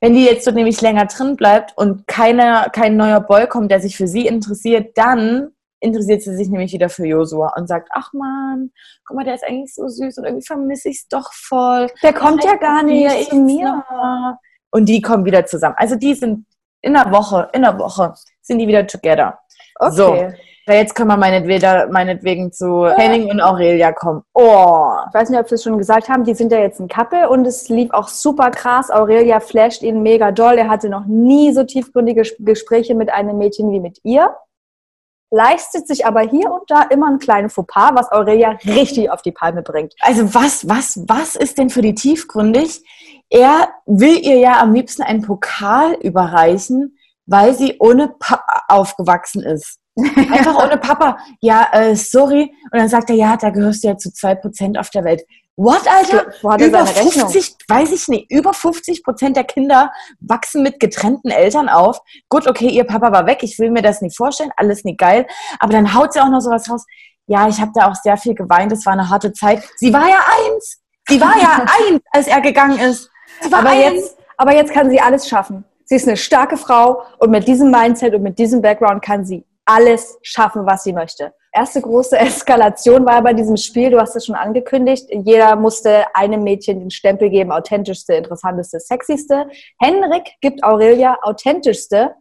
wenn 0.00 0.14
die 0.14 0.24
jetzt 0.24 0.44
so 0.44 0.50
nämlich 0.50 0.80
länger 0.80 1.06
drin 1.06 1.36
bleibt 1.36 1.76
und 1.76 2.06
keiner, 2.06 2.68
kein 2.70 2.96
neuer 2.96 3.20
Boy 3.20 3.46
kommt, 3.46 3.70
der 3.70 3.80
sich 3.80 3.96
für 3.96 4.06
sie 4.06 4.26
interessiert, 4.26 4.96
dann 4.96 5.52
interessiert 5.80 6.22
sie 6.22 6.36
sich 6.36 6.48
nämlich 6.48 6.72
wieder 6.72 6.88
für 6.88 7.06
Josua 7.06 7.54
und 7.56 7.66
sagt, 7.66 7.88
ach 7.92 8.12
man, 8.12 8.70
guck 9.06 9.16
mal, 9.16 9.24
der 9.24 9.34
ist 9.34 9.44
eigentlich 9.44 9.74
so 9.74 9.88
süß 9.88 10.18
und 10.18 10.24
irgendwie 10.24 10.46
vermisse 10.46 10.90
ich 10.90 10.98
es 10.98 11.08
doch 11.08 11.32
voll. 11.32 11.88
Der 12.02 12.12
kommt 12.12 12.44
ja 12.44 12.56
gar 12.56 12.82
nicht 12.82 13.30
zu 13.30 13.36
mir. 13.36 13.82
noch. 13.90 14.36
Und 14.70 14.88
die 14.88 15.00
kommen 15.00 15.24
wieder 15.24 15.46
zusammen. 15.46 15.74
Also 15.78 15.96
die 15.96 16.14
sind 16.14 16.46
in 16.82 16.96
einer 16.96 17.10
Woche, 17.10 17.48
in 17.52 17.64
einer 17.64 17.78
Woche 17.78 18.14
sind 18.42 18.58
die 18.58 18.68
wieder 18.68 18.86
together. 18.86 19.38
Okay. 19.76 19.92
So. 19.94 20.28
Ja, 20.70 20.76
Jetzt 20.76 20.94
können 20.94 21.08
wir 21.08 21.16
meinetwegen, 21.16 21.90
meinetwegen 21.92 22.52
zu 22.52 22.86
Henning 22.88 23.28
und 23.30 23.40
Aurelia 23.40 23.92
kommen. 23.92 24.22
Oh, 24.34 24.92
Ich 25.08 25.14
weiß 25.14 25.28
nicht, 25.30 25.40
ob 25.40 25.50
wir 25.50 25.54
es 25.56 25.62
schon 25.64 25.78
gesagt 25.78 26.08
haben, 26.08 26.24
die 26.24 26.34
sind 26.34 26.52
ja 26.52 26.58
jetzt 26.60 26.78
ein 26.80 26.88
Couple 26.88 27.28
und 27.28 27.44
es 27.46 27.68
lief 27.68 27.90
auch 27.92 28.08
super 28.08 28.50
krass. 28.50 28.90
Aurelia 28.90 29.40
flasht 29.40 29.82
ihn 29.82 30.02
mega 30.02 30.30
doll. 30.30 30.54
Er 30.58 30.68
hatte 30.68 30.88
noch 30.88 31.06
nie 31.06 31.52
so 31.52 31.64
tiefgründige 31.64 32.22
Ges- 32.22 32.36
Gespräche 32.38 32.94
mit 32.94 33.10
einem 33.12 33.36
Mädchen 33.38 33.70
wie 33.72 33.80
mit 33.80 33.98
ihr. 34.04 34.34
Leistet 35.32 35.86
sich 35.86 36.06
aber 36.06 36.20
hier 36.22 36.50
und 36.52 36.68
da 36.70 36.82
immer 36.82 37.06
einen 37.08 37.18
kleinen 37.20 37.50
Fauxpas, 37.50 37.90
was 37.94 38.10
Aurelia 38.12 38.58
richtig 38.64 39.10
auf 39.10 39.22
die 39.22 39.32
Palme 39.32 39.62
bringt. 39.62 39.94
Also 40.00 40.34
was, 40.34 40.68
was, 40.68 41.02
was 41.08 41.36
ist 41.36 41.58
denn 41.58 41.70
für 41.70 41.82
die 41.82 41.94
tiefgründig? 41.94 42.82
Er 43.28 43.68
will 43.86 44.18
ihr 44.18 44.38
ja 44.38 44.60
am 44.60 44.72
liebsten 44.72 45.02
einen 45.02 45.22
Pokal 45.22 45.94
überreichen, 45.94 46.96
weil 47.26 47.54
sie 47.54 47.76
ohne 47.80 48.08
Papa 48.18 48.62
aufgewachsen 48.68 49.42
ist. 49.42 49.79
Einfach 49.96 50.64
ohne 50.64 50.76
Papa. 50.76 51.18
Ja, 51.40 51.68
äh, 51.72 51.96
sorry. 51.96 52.54
Und 52.70 52.78
dann 52.78 52.88
sagt 52.88 53.10
er, 53.10 53.16
ja, 53.16 53.36
da 53.36 53.50
gehörst 53.50 53.84
du 53.84 53.88
ja 53.88 53.96
zu 53.96 54.12
zwei 54.12 54.34
Prozent 54.34 54.78
auf 54.78 54.90
der 54.90 55.04
Welt. 55.04 55.22
What, 55.56 55.82
Alter? 55.86 56.32
Er 56.42 56.66
Über 56.66 56.86
seine 56.86 57.06
Rechnung? 57.06 57.28
50, 57.28 57.56
weiß 57.68 57.92
ich 57.92 58.08
nicht, 58.08 58.30
über 58.30 58.54
50 58.54 59.04
Prozent 59.04 59.36
der 59.36 59.44
Kinder 59.44 59.92
wachsen 60.20 60.62
mit 60.62 60.80
getrennten 60.80 61.30
Eltern 61.30 61.68
auf. 61.68 62.00
Gut, 62.30 62.46
okay, 62.46 62.68
ihr 62.68 62.84
Papa 62.84 63.12
war 63.12 63.26
weg, 63.26 63.42
ich 63.42 63.58
will 63.58 63.70
mir 63.70 63.82
das 63.82 64.00
nicht 64.00 64.16
vorstellen, 64.16 64.52
alles 64.56 64.84
nicht 64.84 64.98
geil. 64.98 65.26
Aber 65.58 65.72
dann 65.72 65.92
haut 65.92 66.14
sie 66.14 66.20
auch 66.20 66.30
noch 66.30 66.40
sowas 66.40 66.70
raus. 66.70 66.86
Ja, 67.26 67.46
ich 67.46 67.60
habe 67.60 67.72
da 67.74 67.90
auch 67.90 67.94
sehr 67.94 68.16
viel 68.16 68.34
geweint, 68.34 68.72
es 68.72 68.86
war 68.86 68.94
eine 68.94 69.10
harte 69.10 69.32
Zeit. 69.34 69.62
Sie 69.76 69.92
war 69.92 70.08
ja 70.08 70.16
eins. 70.16 70.78
Sie 71.08 71.20
war 71.20 71.36
ja 71.36 71.66
eins, 71.90 72.00
als 72.10 72.26
er 72.26 72.40
gegangen 72.40 72.78
ist. 72.78 73.10
Sie 73.42 73.52
war 73.52 73.58
Aber 73.60 73.70
eins. 73.70 73.82
jetzt, 73.82 74.16
aber 74.38 74.54
jetzt 74.54 74.72
kann 74.72 74.88
sie 74.88 75.00
alles 75.00 75.28
schaffen. 75.28 75.64
Sie 75.84 75.96
ist 75.96 76.08
eine 76.08 76.16
starke 76.16 76.56
Frau 76.56 77.02
und 77.18 77.30
mit 77.30 77.46
diesem 77.46 77.70
Mindset 77.70 78.14
und 78.14 78.22
mit 78.22 78.38
diesem 78.38 78.62
Background 78.62 79.02
kann 79.02 79.26
sie 79.26 79.44
alles 79.64 80.18
schaffen, 80.22 80.66
was 80.66 80.84
sie 80.84 80.92
möchte. 80.92 81.32
Erste 81.52 81.80
große 81.80 82.18
Eskalation 82.18 83.04
war 83.06 83.22
bei 83.22 83.32
diesem 83.32 83.56
Spiel, 83.56 83.90
du 83.90 84.00
hast 84.00 84.16
es 84.16 84.26
schon 84.26 84.34
angekündigt, 84.34 85.06
jeder 85.10 85.56
musste 85.56 86.04
einem 86.14 86.42
Mädchen 86.42 86.80
den 86.80 86.90
Stempel 86.90 87.30
geben, 87.30 87.52
authentischste, 87.52 88.14
interessanteste, 88.14 88.80
sexyste. 88.80 89.48
Henrik 89.78 90.30
gibt 90.40 90.62
Aurelia 90.64 91.18
authentischste. 91.22 92.14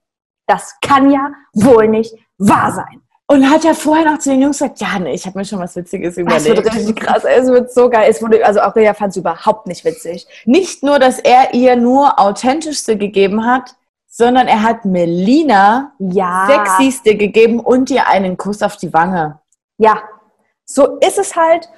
Das 0.48 0.76
kann 0.82 1.12
ja 1.12 1.32
wohl 1.54 1.88
nicht 1.88 2.16
wahr 2.38 2.72
sein. 2.72 3.02
Und 3.32 3.48
hat 3.48 3.64
ja 3.64 3.76
vorher 3.76 4.12
noch 4.12 4.18
zu 4.18 4.32
den 4.32 4.42
Jungs 4.42 4.58
gesagt, 4.58 4.82
ja, 4.82 4.98
nee, 4.98 5.14
ich 5.14 5.28
habe 5.28 5.38
mir 5.38 5.46
schon 5.46 5.60
was 5.60 5.76
Witziges 5.76 6.16
Das 6.16 6.46
wird 6.46 6.58
überlegt. 6.58 6.76
richtig 6.76 6.96
krass. 6.96 7.24
Es 7.24 7.48
wird 7.48 7.72
so 7.72 7.88
geil. 7.88 8.08
Es 8.10 8.24
wurde, 8.24 8.44
also 8.44 8.60
Aurelia 8.60 8.96
fand 8.96 9.12
es 9.12 9.18
überhaupt 9.18 9.68
nicht 9.68 9.86
witzig. 9.86 10.26
Nicht 10.46 10.82
nur, 10.82 10.98
dass 10.98 11.20
er 11.20 11.54
ihr 11.54 11.76
nur 11.76 12.20
authentischste 12.20 12.98
gegeben 12.98 13.46
hat, 13.46 13.76
sondern 14.20 14.50
er 14.50 14.64
hat 14.64 14.84
Melina 14.84 15.94
Ja. 15.98 16.46
sexyste 16.46 17.16
gegeben 17.16 17.62
und 17.62 17.90
ihr 17.90 18.06
einen 18.06 18.36
Kuss 18.36 18.62
auf 18.62 18.76
die 18.76 18.92
Wange. 18.94 19.40
Ja, 19.78 20.02
so 20.66 20.98
ist 20.98 21.18
es 21.18 21.38
halt. 21.38 21.70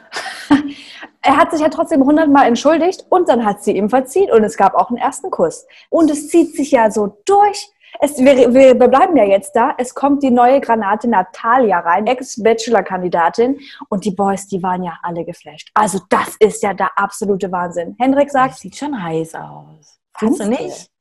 er 1.21 1.37
hat 1.37 1.51
sich 1.51 1.61
ja 1.61 1.69
trotzdem 1.69 2.03
hundertmal 2.03 2.47
entschuldigt 2.47 3.05
und 3.09 3.29
dann 3.29 3.45
hat 3.45 3.63
sie 3.63 3.77
ihm 3.77 3.91
verziehen 3.91 4.31
und 4.31 4.43
es 4.43 4.57
gab 4.57 4.73
auch 4.73 4.89
einen 4.89 4.97
ersten 4.97 5.29
Kuss. 5.29 5.67
Und 5.91 6.09
es 6.09 6.29
zieht 6.29 6.55
sich 6.55 6.71
ja 6.71 6.89
so 6.89 7.15
durch. 7.25 7.69
Es, 7.99 8.17
wir, 8.17 8.51
wir 8.55 8.73
bleiben 8.73 9.15
ja 9.17 9.25
jetzt 9.25 9.55
da. 9.55 9.75
Es 9.77 9.93
kommt 9.93 10.23
die 10.23 10.31
neue 10.31 10.61
Granate 10.61 11.07
Natalia 11.07 11.77
rein, 11.81 12.07
Ex-Bachelor-Kandidatin. 12.07 13.59
Und 13.89 14.03
die 14.03 14.11
Boys, 14.15 14.47
die 14.47 14.63
waren 14.63 14.81
ja 14.81 14.97
alle 15.03 15.25
geflasht. 15.25 15.69
Also 15.75 15.99
das 16.09 16.37
ist 16.39 16.63
ja 16.63 16.73
der 16.73 16.89
absolute 16.95 17.51
Wahnsinn. 17.51 17.95
Hendrik 17.99 18.29
Das 18.29 18.33
sagt, 18.33 18.57
sieht 18.57 18.77
schon 18.77 19.03
heiß 19.03 19.35
aus. 19.35 19.99
Findest 20.17 20.41
du? 20.41 20.47
nicht? 20.49 20.91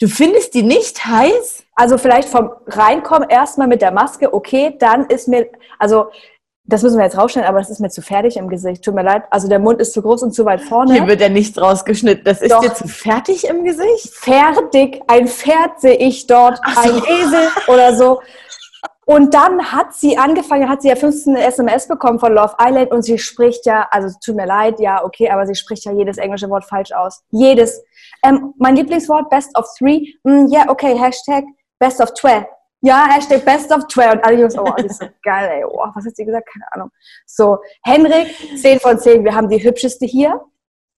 Du 0.00 0.08
findest 0.08 0.54
die 0.54 0.62
nicht 0.62 1.04
heiß? 1.04 1.64
Also 1.74 1.98
vielleicht 1.98 2.28
vom 2.30 2.50
Reinkommen 2.66 3.28
erstmal 3.28 3.68
mit 3.68 3.82
der 3.82 3.92
Maske, 3.92 4.32
okay, 4.32 4.74
dann 4.78 5.04
ist 5.06 5.28
mir, 5.28 5.48
also 5.78 6.06
das 6.64 6.82
müssen 6.82 6.96
wir 6.96 7.04
jetzt 7.04 7.18
rausstellen, 7.18 7.46
aber 7.46 7.58
das 7.58 7.68
ist 7.68 7.80
mir 7.80 7.90
zu 7.90 8.00
fertig 8.00 8.36
im 8.36 8.48
Gesicht. 8.48 8.82
Tut 8.82 8.94
mir 8.94 9.02
leid. 9.02 9.24
Also 9.30 9.48
der 9.48 9.58
Mund 9.58 9.80
ist 9.80 9.92
zu 9.92 10.00
groß 10.00 10.22
und 10.22 10.32
zu 10.32 10.44
weit 10.44 10.62
vorne. 10.62 10.94
Hier 10.94 11.06
wird 11.06 11.20
ja 11.20 11.28
nichts 11.28 11.60
rausgeschnitten. 11.60 12.24
Das 12.24 12.40
ist 12.40 12.50
Doch. 12.50 12.60
dir 12.60 12.72
zu 12.72 12.88
fertig 12.88 13.46
im 13.46 13.64
Gesicht? 13.64 14.14
fertig, 14.14 15.02
ein 15.06 15.26
Pferd 15.26 15.80
sehe 15.80 15.96
ich 15.96 16.26
dort, 16.26 16.60
so. 16.74 16.80
ein 16.80 16.96
Esel 16.96 17.48
oder 17.66 17.94
so. 17.94 18.20
Und 19.10 19.34
dann 19.34 19.72
hat 19.72 19.92
sie 19.92 20.16
angefangen, 20.16 20.68
hat 20.68 20.82
sie 20.82 20.88
ja 20.88 20.94
15 20.94 21.34
SMS 21.34 21.88
bekommen 21.88 22.20
von 22.20 22.32
Love 22.32 22.54
Island 22.60 22.92
und 22.92 23.02
sie 23.02 23.18
spricht 23.18 23.66
ja, 23.66 23.88
also 23.90 24.16
tut 24.24 24.36
mir 24.36 24.46
leid, 24.46 24.78
ja, 24.78 25.04
okay, 25.04 25.28
aber 25.28 25.48
sie 25.48 25.56
spricht 25.56 25.84
ja 25.84 25.90
jedes 25.90 26.16
englische 26.16 26.48
Wort 26.48 26.64
falsch 26.64 26.92
aus. 26.92 27.24
Jedes. 27.32 27.82
Ähm, 28.22 28.54
mein 28.58 28.76
Lieblingswort, 28.76 29.28
best 29.28 29.50
of 29.58 29.66
three. 29.76 30.14
Mm, 30.22 30.46
ja, 30.46 30.68
okay, 30.68 30.96
Hashtag 30.96 31.42
best 31.80 32.00
of 32.00 32.14
twelve. 32.14 32.46
Ja, 32.82 33.08
Hashtag 33.10 33.44
best 33.44 33.72
of 33.72 33.88
twelve. 33.88 34.12
Und 34.12 34.24
alle 34.24 34.42
Jungs, 34.42 34.56
oh, 34.56 34.72
die 34.78 34.86
ist 34.86 35.00
so 35.00 35.06
geil, 35.24 35.50
ey. 35.54 35.64
Oh, 35.64 35.88
was 35.92 36.06
hat 36.06 36.14
sie 36.14 36.24
gesagt? 36.24 36.48
Keine 36.48 36.66
Ahnung. 36.70 36.90
So, 37.26 37.58
Henrik, 37.82 38.28
10 38.62 38.78
von 38.78 38.96
10. 38.96 39.24
Wir 39.24 39.34
haben 39.34 39.48
die 39.48 39.60
hübscheste 39.60 40.06
hier. 40.06 40.40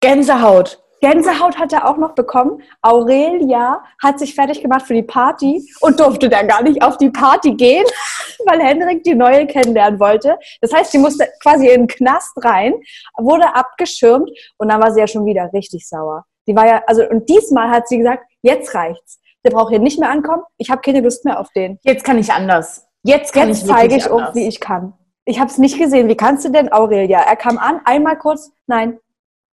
Gänsehaut. 0.02 0.81
Gänsehaut 1.02 1.58
hat 1.58 1.72
er 1.72 1.88
auch 1.88 1.96
noch 1.96 2.14
bekommen. 2.14 2.62
Aurelia 2.80 3.82
hat 4.00 4.20
sich 4.20 4.36
fertig 4.36 4.62
gemacht 4.62 4.86
für 4.86 4.94
die 4.94 5.02
Party 5.02 5.68
und 5.80 5.98
durfte 5.98 6.28
dann 6.28 6.46
gar 6.46 6.62
nicht 6.62 6.80
auf 6.80 6.96
die 6.96 7.10
Party 7.10 7.54
gehen, 7.54 7.84
weil 8.46 8.60
Henrik 8.60 9.02
die 9.02 9.16
neue 9.16 9.48
kennenlernen 9.48 9.98
wollte. 9.98 10.38
Das 10.60 10.72
heißt, 10.72 10.92
sie 10.92 10.98
musste 10.98 11.28
quasi 11.42 11.66
in 11.66 11.82
den 11.82 11.86
Knast 11.88 12.32
rein, 12.44 12.74
wurde 13.18 13.52
abgeschirmt 13.52 14.30
und 14.58 14.70
dann 14.70 14.80
war 14.80 14.92
sie 14.92 15.00
ja 15.00 15.08
schon 15.08 15.26
wieder 15.26 15.50
richtig 15.52 15.88
sauer. 15.88 16.24
Die 16.46 16.54
war 16.54 16.66
ja, 16.66 16.82
also, 16.86 17.02
und 17.08 17.28
diesmal 17.28 17.68
hat 17.68 17.88
sie 17.88 17.98
gesagt, 17.98 18.24
jetzt 18.42 18.72
reicht's. 18.72 19.20
Der 19.44 19.50
braucht 19.50 19.70
hier 19.70 19.80
nicht 19.80 19.98
mehr 19.98 20.08
ankommen. 20.08 20.44
Ich 20.56 20.70
habe 20.70 20.82
keine 20.82 21.00
Lust 21.00 21.24
mehr 21.24 21.40
auf 21.40 21.48
den. 21.50 21.80
Jetzt 21.82 22.04
kann 22.04 22.16
ich 22.16 22.32
anders. 22.32 22.86
Jetzt 23.02 23.32
kann 23.32 23.48
Jetzt 23.48 23.62
ich 23.62 23.68
zeige 23.68 23.96
ich 23.96 24.08
auch, 24.08 24.36
wie 24.36 24.46
ich 24.46 24.60
kann. 24.60 24.92
Ich 25.24 25.40
habe 25.40 25.50
es 25.50 25.58
nicht 25.58 25.78
gesehen. 25.78 26.08
Wie 26.08 26.16
kannst 26.16 26.44
du 26.44 26.50
denn, 26.50 26.72
Aurelia? 26.72 27.20
Er 27.22 27.34
kam 27.34 27.58
an, 27.58 27.80
einmal 27.84 28.16
kurz, 28.18 28.52
nein, 28.68 29.00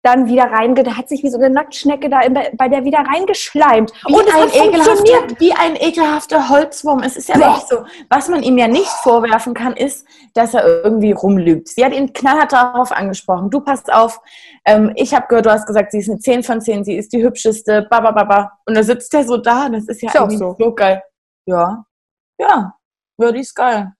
dann 0.01 0.27
wieder 0.27 0.43
reinge, 0.45 0.95
hat 0.95 1.09
sich 1.09 1.23
wie 1.23 1.29
so 1.29 1.37
eine 1.37 1.49
Nacktschnecke 1.49 2.09
da 2.09 2.21
bei 2.53 2.69
der 2.69 2.85
wieder 2.85 2.99
reingeschleimt. 2.99 3.91
Wie 4.07 4.13
und 4.13 4.27
es 4.27 4.33
ein, 4.33 4.41
hat 4.43 4.49
funktioniert. 4.51 5.05
ekelhafter, 5.05 5.39
wie 5.39 5.51
ein 5.53 5.75
ekelhafter 5.75 6.49
Holzwurm. 6.49 6.99
Es 7.03 7.17
ist 7.17 7.27
ja 7.27 7.35
Boah. 7.35 7.47
wirklich 7.47 7.63
so. 7.67 7.83
Was 8.09 8.29
man 8.29 8.41
ihm 8.41 8.57
ja 8.57 8.67
nicht 8.67 8.87
vorwerfen 8.87 9.53
kann, 9.53 9.75
ist, 9.75 10.07
dass 10.33 10.53
er 10.53 10.65
irgendwie 10.83 11.11
rumlügt. 11.11 11.67
Sie 11.67 11.83
hat 11.83 11.93
ihn 11.93 12.13
knallhart 12.13 12.53
darauf 12.53 12.91
angesprochen. 12.93 13.49
Du 13.49 13.59
passt 13.59 13.91
auf. 13.91 14.21
Ähm, 14.65 14.93
ich 14.95 15.13
habe 15.13 15.27
gehört, 15.27 15.45
du 15.47 15.51
hast 15.51 15.65
gesagt, 15.67 15.91
sie 15.91 15.99
ist 15.99 16.09
eine 16.09 16.19
10 16.19 16.43
von 16.43 16.61
10, 16.61 16.85
sie 16.85 16.95
ist 16.95 17.11
die 17.11 17.21
hübscheste. 17.21 17.85
Babababa. 17.89 18.53
Und 18.65 18.75
da 18.75 18.83
sitzt 18.83 19.13
er 19.13 19.25
so 19.25 19.35
da. 19.37 19.67
Das 19.67 19.85
ist 19.87 20.01
ja 20.01 20.09
Ist 20.09 20.17
auch 20.17 20.23
eigentlich 20.23 20.39
so. 20.39 20.55
so. 20.57 20.73
geil. 20.73 21.03
Ja. 21.45 21.83
Ja. 22.39 22.73
Ja, 23.17 23.31
die 23.33 23.39
ist 23.41 23.53
geil. 23.53 23.91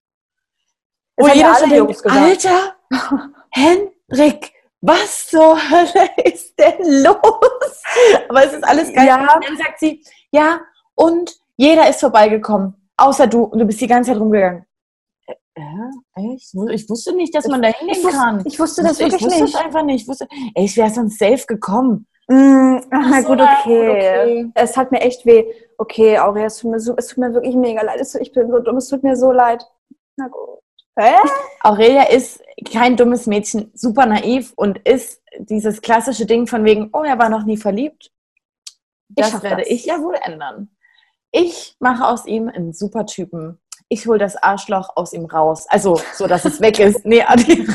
Das 1.17 1.27
Und 1.27 1.35
jeder 1.35 1.55
alle 1.55 1.75
Jungs 1.75 2.01
gesagt. 2.01 2.21
Alter, 2.21 2.75
Henrik, 3.51 4.53
was 4.81 5.27
zur 5.27 5.57
Hölle 5.69 6.09
ist 6.23 6.57
denn 6.57 7.03
los? 7.03 7.83
Aber 8.29 8.45
es 8.45 8.53
ist 8.53 8.63
alles 8.63 8.93
geil. 8.93 9.07
Ja. 9.07 9.35
Und 9.35 9.45
dann 9.47 9.57
sagt 9.57 9.79
sie, 9.79 10.03
ja, 10.31 10.61
und 10.95 11.35
jeder 11.57 11.89
ist 11.89 11.99
vorbeigekommen, 11.99 12.75
außer 12.97 13.27
du. 13.27 13.43
Und 13.43 13.59
du 13.59 13.65
bist 13.65 13.81
die 13.81 13.87
ganze 13.87 14.11
Zeit 14.11 14.19
rumgegangen. 14.19 14.65
Äh, 15.27 15.33
äh, 15.55 16.33
echt? 16.33 16.53
Ich 16.71 16.89
wusste 16.89 17.13
nicht, 17.15 17.35
dass 17.35 17.47
man 17.47 17.61
da 17.61 17.69
hingehen 17.69 17.97
Ich 17.97 18.03
wusste, 18.03 18.17
kann. 18.17 18.41
ich 18.45 18.59
wusste 18.59 18.83
das 18.83 18.93
ich 18.93 18.99
wirklich 18.99 19.21
wusste 19.23 19.43
nicht. 19.43 19.55
es 19.55 19.59
einfach 19.59 19.83
nicht. 19.83 20.01
Ich 20.03 20.07
wusste, 20.07 20.27
ey, 20.55 20.65
ich 20.65 20.77
wäre 20.77 20.89
sonst 20.89 21.19
safe 21.19 21.45
gekommen. 21.47 22.07
Mm, 22.27 22.77
ach, 22.91 23.07
na 23.09 23.21
so, 23.21 23.27
gut, 23.27 23.41
okay. 23.41 24.49
Es 24.53 24.77
hat 24.77 24.91
mir 24.91 25.01
echt 25.01 25.25
weh. 25.25 25.45
Okay, 25.77 26.17
Aurelia, 26.19 26.45
es 26.47 26.57
tut 26.59 26.71
mir, 26.71 26.79
so, 26.79 26.95
es 26.95 27.07
tut 27.07 27.17
mir 27.17 27.33
wirklich 27.33 27.55
mega 27.55 27.81
leid. 27.81 27.99
Es, 27.99 28.13
ich 28.15 28.31
bin 28.31 28.49
so 28.51 28.59
dumm, 28.59 28.77
es 28.77 28.87
tut 28.87 29.03
mir 29.03 29.15
so 29.15 29.31
leid. 29.31 29.65
Na 30.15 30.27
gut. 30.27 30.59
Hä? 30.99 31.15
Aurelia 31.61 32.03
ist 32.09 32.41
kein 32.71 32.97
dummes 32.97 33.25
Mädchen, 33.25 33.71
super 33.73 34.05
naiv 34.05 34.51
und 34.55 34.79
ist 34.79 35.21
dieses 35.37 35.81
klassische 35.81 36.25
Ding 36.25 36.45
von 36.47 36.65
wegen, 36.65 36.89
oh, 36.93 37.03
er 37.03 37.17
war 37.17 37.29
noch 37.29 37.45
nie 37.45 37.57
verliebt. 37.57 38.11
Das 39.09 39.31
schaff 39.31 39.43
werde 39.43 39.61
das. 39.63 39.69
ich 39.69 39.85
ja 39.85 39.99
wohl 40.01 40.15
ändern. 40.23 40.69
Ich 41.31 41.75
mache 41.79 42.05
aus 42.07 42.25
ihm 42.25 42.49
einen 42.49 42.73
super 42.73 43.05
Typen. 43.05 43.59
Ich 43.87 44.05
hole 44.07 44.19
das 44.19 44.35
Arschloch 44.35 44.89
aus 44.95 45.13
ihm 45.13 45.25
raus. 45.25 45.65
Also, 45.69 45.99
so 46.13 46.27
dass 46.27 46.45
es 46.45 46.59
weg 46.61 46.79
ist. 46.79 47.05
Nee, 47.05 47.23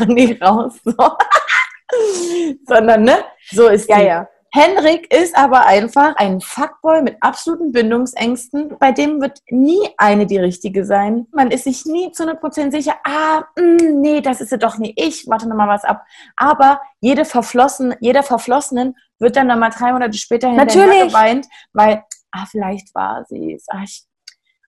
nicht 0.06 0.42
raus. 0.42 0.74
So. 0.84 0.92
Sondern, 2.66 3.02
ne? 3.04 3.24
So 3.50 3.68
ist 3.68 3.88
Ja, 3.88 3.98
die. 3.98 4.04
ja. 4.04 4.28
Henrik 4.56 5.12
ist 5.12 5.36
aber 5.36 5.66
einfach 5.66 6.14
ein 6.14 6.40
Fuckboy 6.40 7.02
mit 7.02 7.16
absoluten 7.20 7.72
Bindungsängsten. 7.72 8.78
Bei 8.78 8.92
dem 8.92 9.20
wird 9.20 9.40
nie 9.50 9.80
eine 9.96 10.26
die 10.26 10.38
richtige 10.38 10.84
sein. 10.84 11.26
Man 11.32 11.50
ist 11.50 11.64
sich 11.64 11.84
nie 11.86 12.12
zu 12.12 12.22
100% 12.22 12.70
sicher, 12.70 12.94
ah, 13.02 13.42
mh, 13.58 13.94
nee, 13.94 14.20
das 14.20 14.40
ist 14.40 14.52
ja 14.52 14.56
doch 14.56 14.78
nie 14.78 14.92
ich, 14.96 15.26
warte 15.26 15.48
nochmal 15.48 15.66
was 15.66 15.82
ab. 15.82 16.04
Aber 16.36 16.80
jede 17.00 17.24
Verflossen, 17.24 17.96
jeder 17.98 18.22
Verflossenen 18.22 18.94
wird 19.18 19.34
dann 19.34 19.48
nochmal 19.48 19.70
drei 19.70 19.92
Monate 19.92 20.16
später 20.16 20.46
hinterher 20.48 20.86
Natürlich. 20.86 21.08
geweint, 21.08 21.48
weil, 21.72 22.04
ah, 22.30 22.46
vielleicht 22.48 22.94
war 22.94 23.24
sie 23.28 23.54
es. 23.54 23.66
Ah, 23.68 23.82
ich, 23.82 24.04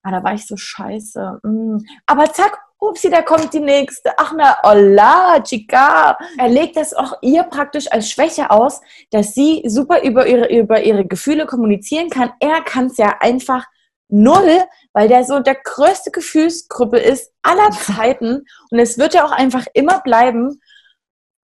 ah, 0.03 0.11
da 0.11 0.21
war 0.21 0.33
ich 0.33 0.45
so 0.45 0.57
scheiße. 0.57 1.39
Mm. 1.43 1.77
Aber 2.07 2.33
zack, 2.33 2.59
upsi, 2.79 3.09
da 3.09 3.21
kommt 3.21 3.53
die 3.53 3.59
nächste. 3.59 4.17
Ach 4.17 4.33
na, 4.35 4.57
hola, 4.63 5.41
chica. 5.43 6.17
Er 6.37 6.49
legt 6.49 6.77
das 6.77 6.93
auch 6.93 7.13
ihr 7.21 7.43
praktisch 7.43 7.91
als 7.91 8.09
Schwäche 8.09 8.51
aus, 8.51 8.81
dass 9.11 9.33
sie 9.33 9.63
super 9.67 10.01
über 10.03 10.27
ihre, 10.27 10.49
über 10.49 10.81
ihre 10.81 11.05
Gefühle 11.05 11.45
kommunizieren 11.45 12.09
kann. 12.09 12.31
Er 12.39 12.61
kann 12.61 12.87
es 12.87 12.97
ja 12.97 13.17
einfach 13.19 13.65
null, 14.09 14.63
weil 14.93 15.07
der 15.07 15.23
so 15.23 15.39
der 15.39 15.55
größte 15.55 16.11
Gefühlskrüppel 16.11 16.99
ist 16.99 17.31
aller 17.41 17.71
Zeiten. 17.71 18.45
Und 18.71 18.79
es 18.79 18.97
wird 18.97 19.13
ja 19.13 19.25
auch 19.25 19.31
einfach 19.31 19.65
immer 19.73 19.99
bleiben. 20.01 20.61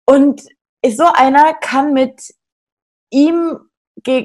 Und 0.05 0.41
so 0.87 1.05
einer 1.05 1.53
kann 1.53 1.93
mit 1.93 2.33
ihm, 3.11 3.59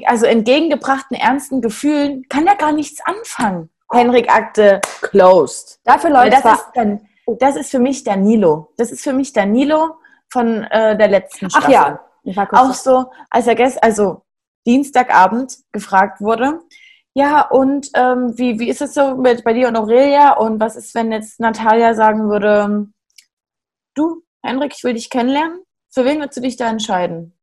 also 0.05 0.25
entgegengebrachten 0.25 1.17
ernsten 1.17 1.61
Gefühlen, 1.61 2.23
kann 2.29 2.47
er 2.47 2.55
gar 2.55 2.71
nichts 2.71 3.01
anfangen. 3.05 3.69
Henrik 3.91 4.29
Akte 4.29 4.81
closed. 5.01 5.79
Dafür 5.83 6.09
läuft 6.09 6.33
das 6.33 6.45
es. 6.45 6.51
ist, 6.59 6.71
dann, 6.73 7.07
das 7.39 7.55
ist 7.55 7.71
für 7.71 7.79
mich 7.79 8.03
der 8.03 8.17
Nilo. 8.17 8.73
Das 8.77 8.91
ist 8.91 9.03
für 9.03 9.13
mich 9.13 9.33
der 9.33 9.45
Nilo 9.45 9.95
von 10.31 10.63
äh, 10.63 10.97
der 10.97 11.07
letzten 11.07 11.47
Ach 11.47 11.51
Staffel. 11.51 11.71
ja. 11.71 11.99
Ich 12.23 12.35
war 12.35 12.47
kurz 12.47 12.61
Auch 12.61 12.73
so, 12.73 13.11
als 13.29 13.45
er 13.45 13.55
gest 13.55 13.83
also 13.83 14.23
Dienstagabend 14.65 15.57
gefragt 15.71 16.21
wurde, 16.21 16.59
ja, 17.17 17.47
und 17.47 17.89
ähm, 17.93 18.37
wie, 18.37 18.59
wie 18.59 18.67
ist 18.67 18.81
es 18.81 18.93
so 18.93 19.15
mit 19.15 19.45
bei 19.45 19.53
dir 19.53 19.69
und 19.69 19.77
Aurelia? 19.77 20.33
Und 20.33 20.59
was 20.59 20.75
ist, 20.75 20.93
wenn 20.95 21.13
jetzt 21.13 21.39
Natalia 21.39 21.93
sagen 21.93 22.29
würde, 22.29 22.87
du, 23.93 24.21
Henrik, 24.43 24.73
ich 24.75 24.83
will 24.83 24.95
dich 24.95 25.09
kennenlernen? 25.09 25.61
Für 25.93 26.03
wen 26.03 26.19
würdest 26.19 26.35
du 26.35 26.41
dich 26.41 26.57
da 26.57 26.69
entscheiden? 26.69 27.34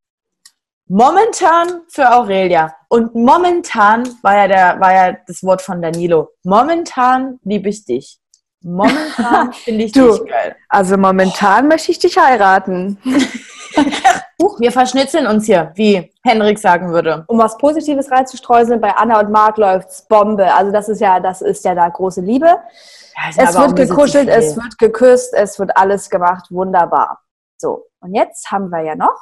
Momentan 0.89 1.83
für 1.89 2.11
Aurelia. 2.13 2.75
Und 2.89 3.15
momentan 3.15 4.09
war 4.23 4.37
ja, 4.37 4.49
der, 4.49 4.81
war 4.81 4.93
ja 4.93 5.17
das 5.27 5.43
Wort 5.43 5.63
von 5.63 5.81
Danilo. 5.81 6.31
Momentan 6.45 7.39
liebe 7.45 7.69
ich 7.69 7.85
dich. 7.85 8.19
Momentan 8.63 9.53
finde 9.65 9.85
ich 9.85 9.93
Du. 9.93 10.11
dich 10.11 10.27
geil. 10.31 10.57
Also 10.69 10.97
momentan 10.97 11.69
möchte 11.69 11.91
ich 11.93 11.99
dich 11.99 12.17
heiraten. 12.19 12.99
Wir 14.59 14.73
verschnitzeln 14.73 15.27
uns 15.29 15.47
hier, 15.47 15.71
wie 15.77 16.13
Henrik 16.25 16.59
sagen 16.59 16.93
würde. 16.93 17.25
Um 17.29 17.39
was 17.39 17.57
Positives 17.59 18.11
reinzustreuseln, 18.11 18.81
bei 18.81 18.95
Anna 18.95 19.21
und 19.21 19.31
Marc 19.31 19.57
läuft's 19.57 20.07
Bombe. 20.09 20.53
Also 20.53 20.73
das 20.73 20.89
ist 20.89 21.01
ja, 21.01 21.21
das 21.21 21.43
ist 21.43 21.65
ja 21.65 21.75
da 21.75 21.89
große 21.89 22.21
Liebe. 22.21 22.47
Ja, 22.47 23.45
Es 23.45 23.55
wird 23.55 23.77
gekuschelt, 23.77 24.29
es 24.29 24.57
wird 24.57 24.79
geküsst, 24.79 25.33
es 25.35 25.59
wird 25.59 25.77
alles 25.77 26.11
gemacht. 26.11 26.47
Wunderbar. 26.51 27.21
So, 27.57 27.87
und 28.01 28.15
jetzt 28.15 28.51
haben 28.51 28.69
wir 28.71 28.83
ja 28.83 28.97
noch. 28.97 29.17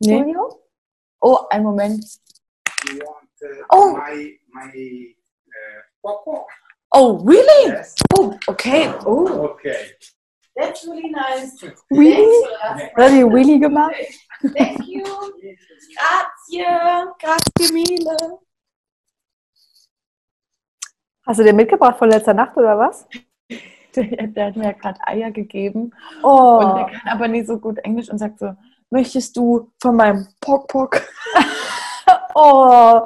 Nee. 0.00 0.18
Julio? 0.18 0.60
Oh, 1.20 1.46
einen 1.50 1.64
Moment. 1.64 2.04
You 2.88 2.98
want 3.00 3.28
uh, 3.42 3.64
Oh. 3.70 3.96
my 3.96 4.38
my 4.52 5.14
uh? 6.04 6.44
Oh, 6.92 7.18
really? 7.24 7.68
Yes. 7.72 7.94
Oh, 8.18 8.36
okay. 8.48 8.92
Oh, 9.04 9.26
Okay. 9.50 9.92
that's 10.54 10.86
really 10.86 11.10
nice. 11.10 11.60
Really? 11.90 12.46
Thanks 12.60 12.94
Hat 12.96 13.10
die 13.10 13.24
Willy 13.24 13.58
gemacht? 13.58 13.94
Thank 14.56 14.86
you. 14.86 15.02
Grazie. 15.96 16.64
Grazie 17.18 17.72
mille. 17.72 18.38
Hast 21.26 21.40
du 21.40 21.44
den 21.44 21.56
mitgebracht 21.56 21.98
von 21.98 22.08
letzter 22.08 22.34
Nacht 22.34 22.56
oder 22.56 22.78
was? 22.78 23.06
Der, 23.96 24.04
der 24.28 24.46
hat 24.46 24.56
mir 24.56 24.64
ja 24.64 24.72
gerade 24.72 25.00
Eier 25.06 25.30
gegeben 25.32 25.92
Oh. 26.22 26.58
und 26.62 26.76
der 26.76 26.84
kann 26.86 27.08
aber 27.08 27.28
nicht 27.28 27.46
so 27.48 27.58
gut 27.58 27.78
Englisch 27.78 28.08
und 28.10 28.18
sagt 28.18 28.38
so, 28.38 28.54
möchtest 28.90 29.36
du 29.36 29.70
von 29.80 29.96
meinem 29.96 30.26
Pock 30.40 30.68
Pock? 30.68 31.02
Oh, 32.38 33.00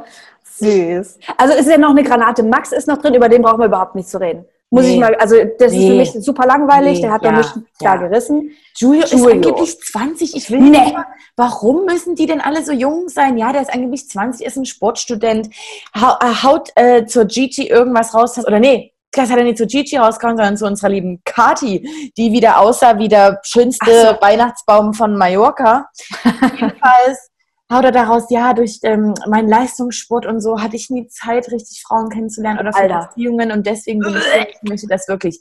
süß. 0.58 1.18
Also 1.38 1.54
ist 1.54 1.68
ja 1.68 1.78
noch 1.78 1.90
eine 1.90 2.02
Granate. 2.02 2.42
Max 2.42 2.72
ist 2.72 2.88
noch 2.88 2.99
drin, 2.99 3.14
über 3.14 3.28
den 3.28 3.42
brauchen 3.42 3.60
wir 3.60 3.66
überhaupt 3.66 3.94
nicht 3.94 4.08
zu 4.08 4.20
reden. 4.20 4.44
Muss 4.70 4.84
Nee. 4.84 4.94
ich 4.94 5.00
mal, 5.00 5.14
also 5.16 5.37
das 5.58 5.72
ist 5.72 5.78
Nee. 5.78 5.88
für 5.90 5.96
mich 5.96 6.12
super 6.25 6.46
langweilig, 6.46 6.96
Nee, 6.96 7.02
der 7.02 7.12
hat 7.12 7.22
ja, 7.25 7.32
nicht 7.32 7.54
ja. 7.80 7.96
da 7.96 7.96
gerissen. 7.96 8.50
Julio, 8.76 9.02
ist 9.04 9.12
Julio. 9.12 9.30
angeblich 9.30 9.80
20. 9.80 10.37
Ich 10.37 10.50
will 10.50 10.60
Nee. 10.60 10.70
nicht 10.80 10.92
mal, 10.92 11.06
warum 11.37 11.84
müssen 11.87 12.14
die 12.16 12.26
denn 12.26 12.40
alle 12.40 12.64
so 12.64 12.72
jung 12.72 13.08
sein? 13.08 13.38
Ja, 13.38 13.52
der 13.52 13.62
ist 13.62 13.72
angeblich 13.72 14.08
20, 14.08 14.44
ist 14.46 14.56
ein 14.56 14.64
Sportstudent, 14.66 15.49
äh, 15.94 16.00
haut 16.42 16.70
äh, 16.76 17.06
zur 17.06 17.25
Gigi 17.25 17.68
irgendwas 17.68 18.12
raus. 18.14 18.37
Oder 18.38 18.58
nee, 18.60 18.92
das 19.12 19.31
hat 19.31 19.38
er 19.38 19.45
nicht 19.45 19.59
zur 19.59 19.67
Gigi 19.67 19.97
rausgehauen, 19.97 20.37
sondern 20.37 20.57
zu 20.57 20.67
unserer 20.67 20.90
lieben 20.90 21.21
Kati, 21.25 22.12
die 22.17 22.33
wieder 22.33 22.59
aussah 22.61 22.99
wie 22.99 23.09
der 23.09 23.40
schönste 23.43 23.90
so. 23.90 24.21
Weihnachtsbaum 24.21 24.95
von 24.95 25.17
Mallorca. 25.17 25.88
Jedenfalls 26.25 27.31
haut 27.73 27.85
er 27.85 27.93
daraus, 27.93 28.31
ja, 28.31 28.52
durch 28.52 28.81
ähm, 28.83 29.14
meinen 29.29 29.49
Leistungssport 29.49 30.26
und 30.26 30.40
so 30.40 30.61
hatte 30.61 30.76
ich 30.76 30.90
nie 30.90 31.07
Zeit, 31.09 31.50
richtig 31.50 31.83
Frauen 31.83 32.09
kennenzulernen 32.09 32.69
oder. 32.69 33.09
Beziehungen 33.09 33.52
und 33.52 33.67
deswegen 33.67 34.00
bin 34.00 34.17
ich, 34.17 34.23
so, 34.23 34.38
ich 34.62 34.69
möchte 34.69 34.87
das 34.88 35.09
wirklich. 35.09 35.40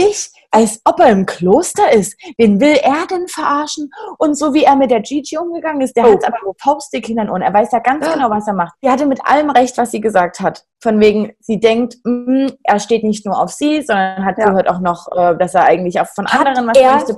Dich, 0.00 0.30
als 0.50 0.80
ob 0.84 0.98
er 1.00 1.10
im 1.10 1.26
Kloster 1.26 1.92
ist. 1.92 2.16
Wen 2.38 2.60
will 2.60 2.76
er 2.82 3.06
denn 3.08 3.28
verarschen? 3.28 3.90
Und 4.18 4.34
so 4.36 4.52
wie 4.54 4.64
er 4.64 4.74
mit 4.76 4.90
der 4.90 5.00
Gigi 5.00 5.38
umgegangen 5.38 5.80
ist, 5.80 5.96
der 5.96 6.06
Oh. 6.08 6.12
hat 6.12 6.24
aber 6.24 6.38
so 6.44 6.54
Faustdick 6.58 7.08
in 7.08 7.16
den 7.16 7.30
Ohren. 7.30 7.42
Er 7.42 7.52
weiß 7.54 7.70
ja 7.72 7.78
ganz 7.78 8.04
genau, 8.12 8.30
was 8.30 8.46
er 8.48 8.54
macht. 8.54 8.74
Sie 8.82 8.90
hatte 8.90 9.06
mit 9.06 9.24
allem 9.24 9.50
recht, 9.50 9.76
was 9.78 9.90
sie 9.90 10.00
gesagt 10.00 10.40
hat. 10.40 10.64
Von 10.82 10.98
wegen, 11.00 11.32
sie 11.40 11.60
denkt, 11.60 11.96
mm, 12.04 12.46
er 12.64 12.80
steht 12.80 13.04
nicht 13.04 13.24
nur 13.26 13.38
auf 13.40 13.50
sie, 13.52 13.82
sondern 13.82 14.24
hat 14.24 14.38
Ja. 14.38 14.46
gehört 14.46 14.68
auch 14.68 14.80
noch, 14.80 15.06
äh, 15.14 15.36
dass 15.36 15.54
er 15.54 15.64
eigentlich 15.64 16.00
auch 16.00 16.08
von 16.08 16.26
Hat 16.26 16.46
anderen 16.46 16.68
was 16.68 16.78
er- 16.78 16.94
möchte. 16.94 17.16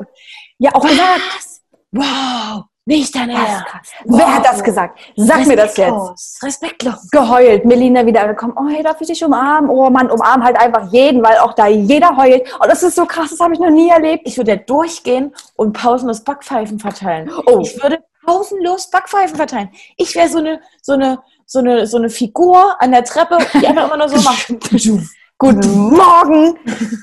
Ja, 0.58 0.70
auch. 0.74 0.84
Was? 0.84 1.62
Wow, 1.92 2.64
nicht 2.84 3.14
dein 3.14 3.30
Ernst. 3.30 3.64
Wer 4.04 4.34
hat 4.34 4.44
das 4.44 4.62
gesagt? 4.62 4.98
Sag 5.16 5.46
mir 5.46 5.56
das 5.56 5.76
jetzt. 5.76 5.92
Respektlos, 5.92 6.38
Respektlos. 6.42 7.10
Geheult. 7.10 7.64
Melina 7.64 8.04
wieder 8.04 8.22
angekommen. 8.22 8.54
Oh, 8.56 8.68
hey, 8.68 8.82
darf 8.82 9.00
ich 9.00 9.06
dich 9.06 9.24
umarmen? 9.24 9.70
Oh 9.70 9.88
Mann, 9.88 10.10
umarm 10.10 10.42
halt 10.42 10.58
einfach 10.58 10.90
jeden, 10.92 11.22
weil 11.22 11.38
auch 11.38 11.52
da 11.54 11.68
jeder 11.68 12.16
heult. 12.16 12.42
Oh, 12.60 12.66
das 12.66 12.82
ist 12.82 12.96
so 12.96 13.06
krass, 13.06 13.30
das 13.30 13.40
habe 13.40 13.54
ich 13.54 13.60
noch 13.60 13.70
nie 13.70 13.88
erlebt. 13.88 14.22
Ich 14.26 14.36
würde 14.36 14.58
durchgehen 14.58 15.32
und 15.54 15.72
pausenlos 15.74 16.22
Backpfeifen 16.22 16.80
verteilen. 16.80 17.30
Oh. 17.46 17.60
Ich 17.60 17.80
würde 17.80 18.02
pausenlos 18.24 18.90
Backpfeifen 18.90 19.36
verteilen. 19.36 19.70
Ich 19.96 20.14
wäre 20.16 20.28
so 20.28 20.38
eine, 20.38 20.60
so 20.80 20.94
eine, 20.94 21.20
so 21.46 21.60
eine, 21.60 21.86
so 21.86 21.98
eine 21.98 22.10
Figur 22.10 22.80
an 22.80 22.90
der 22.90 23.04
Treppe, 23.04 23.38
die 23.54 23.66
einfach 23.66 23.86
immer 23.86 23.96
nur 23.96 24.08
so 24.08 24.20
macht. 24.22 24.48
Guten 25.38 25.90
Morgen, 25.90 26.56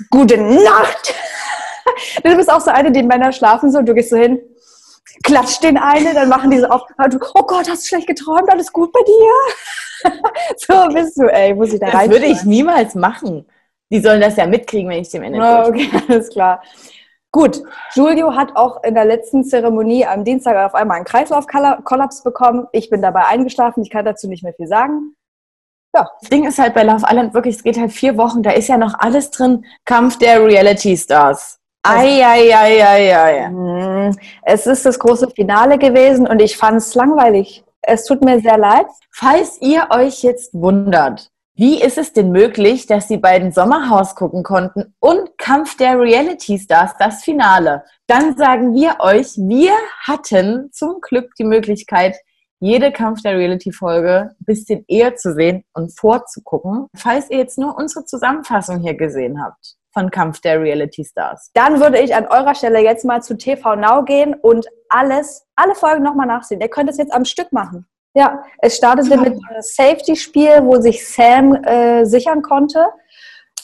gute 0.10 0.38
Nacht. 0.38 1.14
Du 2.24 2.34
bist 2.36 2.50
auch 2.50 2.62
so 2.62 2.72
eine, 2.72 2.92
die 2.92 3.04
Männer 3.04 3.32
schlafen 3.34 3.72
so 3.72 3.80
und 3.80 3.86
du 3.86 3.94
gehst 3.94 4.12
so 4.12 4.16
hin, 4.16 4.40
klatscht 5.24 5.64
den 5.64 5.78
eine, 5.78 6.14
dann 6.14 6.30
machen 6.30 6.52
die 6.52 6.60
so 6.60 6.68
auf, 6.68 6.82
du, 7.10 7.20
oh 7.36 7.44
Gott, 7.44 7.70
hast 7.70 7.84
du 7.84 7.88
schlecht 7.88 8.08
geträumt, 8.08 8.50
alles 8.50 8.72
gut 8.72 8.92
bei 8.92 9.00
dir? 9.06 10.12
so 10.58 10.94
bist 10.94 11.18
du, 11.18 11.28
ey, 11.28 11.54
muss 11.54 11.74
ich 11.74 11.80
da 11.80 11.88
Das 11.88 11.96
rein. 11.96 12.10
würde 12.10 12.26
ich 12.26 12.44
niemals 12.44 12.96
machen. 12.96 13.46
Die 13.92 14.00
sollen 14.00 14.22
das 14.22 14.38
ja 14.38 14.46
mitkriegen, 14.46 14.90
wenn 14.90 15.02
ich 15.02 15.10
dem 15.10 15.24
Ende 15.24 15.42
Ah, 15.42 15.68
okay, 15.68 15.90
alles 16.08 16.30
klar. 16.30 16.62
Gut, 17.32 17.62
Julio 17.94 18.36
hat 18.36 18.56
auch 18.56 18.84
in 18.84 18.96
der 18.96 19.06
letzten 19.06 19.44
Zeremonie 19.44 20.06
am 20.06 20.24
Dienstag 20.24 20.56
auf 20.66 20.74
einmal 20.74 20.98
einen 20.98 21.06
Kreislaufkollaps 21.06 22.24
bekommen. 22.24 22.68
Ich 22.72 22.90
bin 22.90 23.02
dabei 23.04 23.26
eingeschlafen, 23.28 23.84
ich 23.84 23.92
kann 23.92 24.06
dazu 24.06 24.28
nicht 24.28 24.44
mehr 24.44 24.54
viel 24.54 24.68
sagen. 24.68 25.14
Das 25.92 26.08
Ding 26.32 26.46
ist 26.46 26.60
halt 26.60 26.74
bei 26.74 26.84
Love 26.84 27.06
Island 27.08 27.34
wirklich, 27.34 27.56
es 27.56 27.64
geht 27.64 27.80
halt 27.80 27.92
vier 27.92 28.18
Wochen, 28.18 28.42
da 28.44 28.52
ist 28.52 28.68
ja 28.68 28.78
noch 28.78 28.96
alles 29.00 29.32
drin. 29.32 29.66
Kampf 29.86 30.18
der 30.18 30.44
Reality 30.44 30.96
Stars. 30.98 31.59
Ei, 31.84 32.22
ei, 32.22 32.54
ei, 32.54 32.84
ei, 32.84 33.16
ei. 33.16 33.48
Hm, 33.48 34.18
Es 34.44 34.68
ist 34.68 34.86
das 34.86 35.00
große 35.00 35.30
Finale 35.30 35.78
gewesen 35.78 36.28
und 36.28 36.42
ich 36.42 36.58
fand 36.58 36.78
es 36.78 36.94
langweilig. 36.94 37.64
Es 37.82 38.04
tut 38.06 38.22
mir 38.22 38.42
sehr 38.42 38.58
leid. 38.58 38.88
Falls 39.12 39.58
ihr 39.62 39.88
euch 39.90 40.22
jetzt 40.22 40.54
wundert, 40.54 41.30
wie 41.56 41.82
ist 41.82 41.98
es 41.98 42.12
denn 42.12 42.32
möglich, 42.32 42.86
dass 42.86 43.08
die 43.08 43.18
beiden 43.18 43.54
Sommerhaus 43.54 44.16
gucken 44.16 44.44
konnten 44.44 44.94
und 45.00 45.38
Kampf 45.38 45.78
der 45.78 45.98
Reality 45.98 46.60
Stars, 46.60 46.92
das 47.00 47.24
Finale? 47.24 47.84
Dann 48.08 48.36
sagen 48.36 48.74
wir 48.74 48.98
euch, 49.00 49.38
wir 49.38 49.74
hatten 50.06 50.70
zum 50.74 51.00
Glück 51.00 51.32
die 51.40 51.46
Möglichkeit, 51.46 52.18
jede 52.60 52.92
Kampf 52.92 53.22
der 53.22 53.38
Reality 53.38 53.72
Folge 53.72 54.32
ein 54.38 54.46
bisschen 54.46 54.84
eher 54.90 55.16
zu 55.16 55.34
sehen 55.34 55.64
und 55.74 55.98
vorzugucken. 55.98 56.88
Falls 56.94 57.30
ihr 57.30 57.38
jetzt 57.38 57.58
nur 57.58 57.78
unsere 57.78 58.04
Zusammenfassung 58.04 58.80
hier 58.82 58.96
gesehen 58.96 59.42
habt 59.42 59.79
von 60.00 60.12
Kampf 60.12 60.40
der 60.42 60.62
Reality 60.62 61.04
Stars. 61.04 61.52
Dann 61.54 61.80
würde 61.80 62.00
ich 62.00 62.16
an 62.16 62.26
eurer 62.28 62.56
Stelle 62.56 62.80
jetzt 62.80 63.04
mal 63.04 63.22
zu 63.22 63.38
TV 63.38 63.76
Now 63.76 64.04
gehen 64.04 64.34
und 64.34 64.66
alles, 64.88 65.46
alle 65.56 65.76
Folgen 65.76 66.04
nochmal 66.04 66.28
nachsehen. 66.28 66.62
Ihr 66.62 66.70
könnt 66.70 66.90
es 66.90 66.98
jetzt 66.98 67.12
am 67.12 67.26
Stück 67.26 67.52
machen. 67.52 67.86
Ja, 68.16 68.44
es 68.60 68.78
startete 68.78 69.18
mit 69.18 69.28
einem 69.28 69.62
Safety-Spiel, 69.62 70.64
wo 70.64 70.80
sich 70.80 71.08
Sam 71.08 71.54
äh, 71.64 72.06
sichern 72.06 72.42
konnte. 72.42 72.88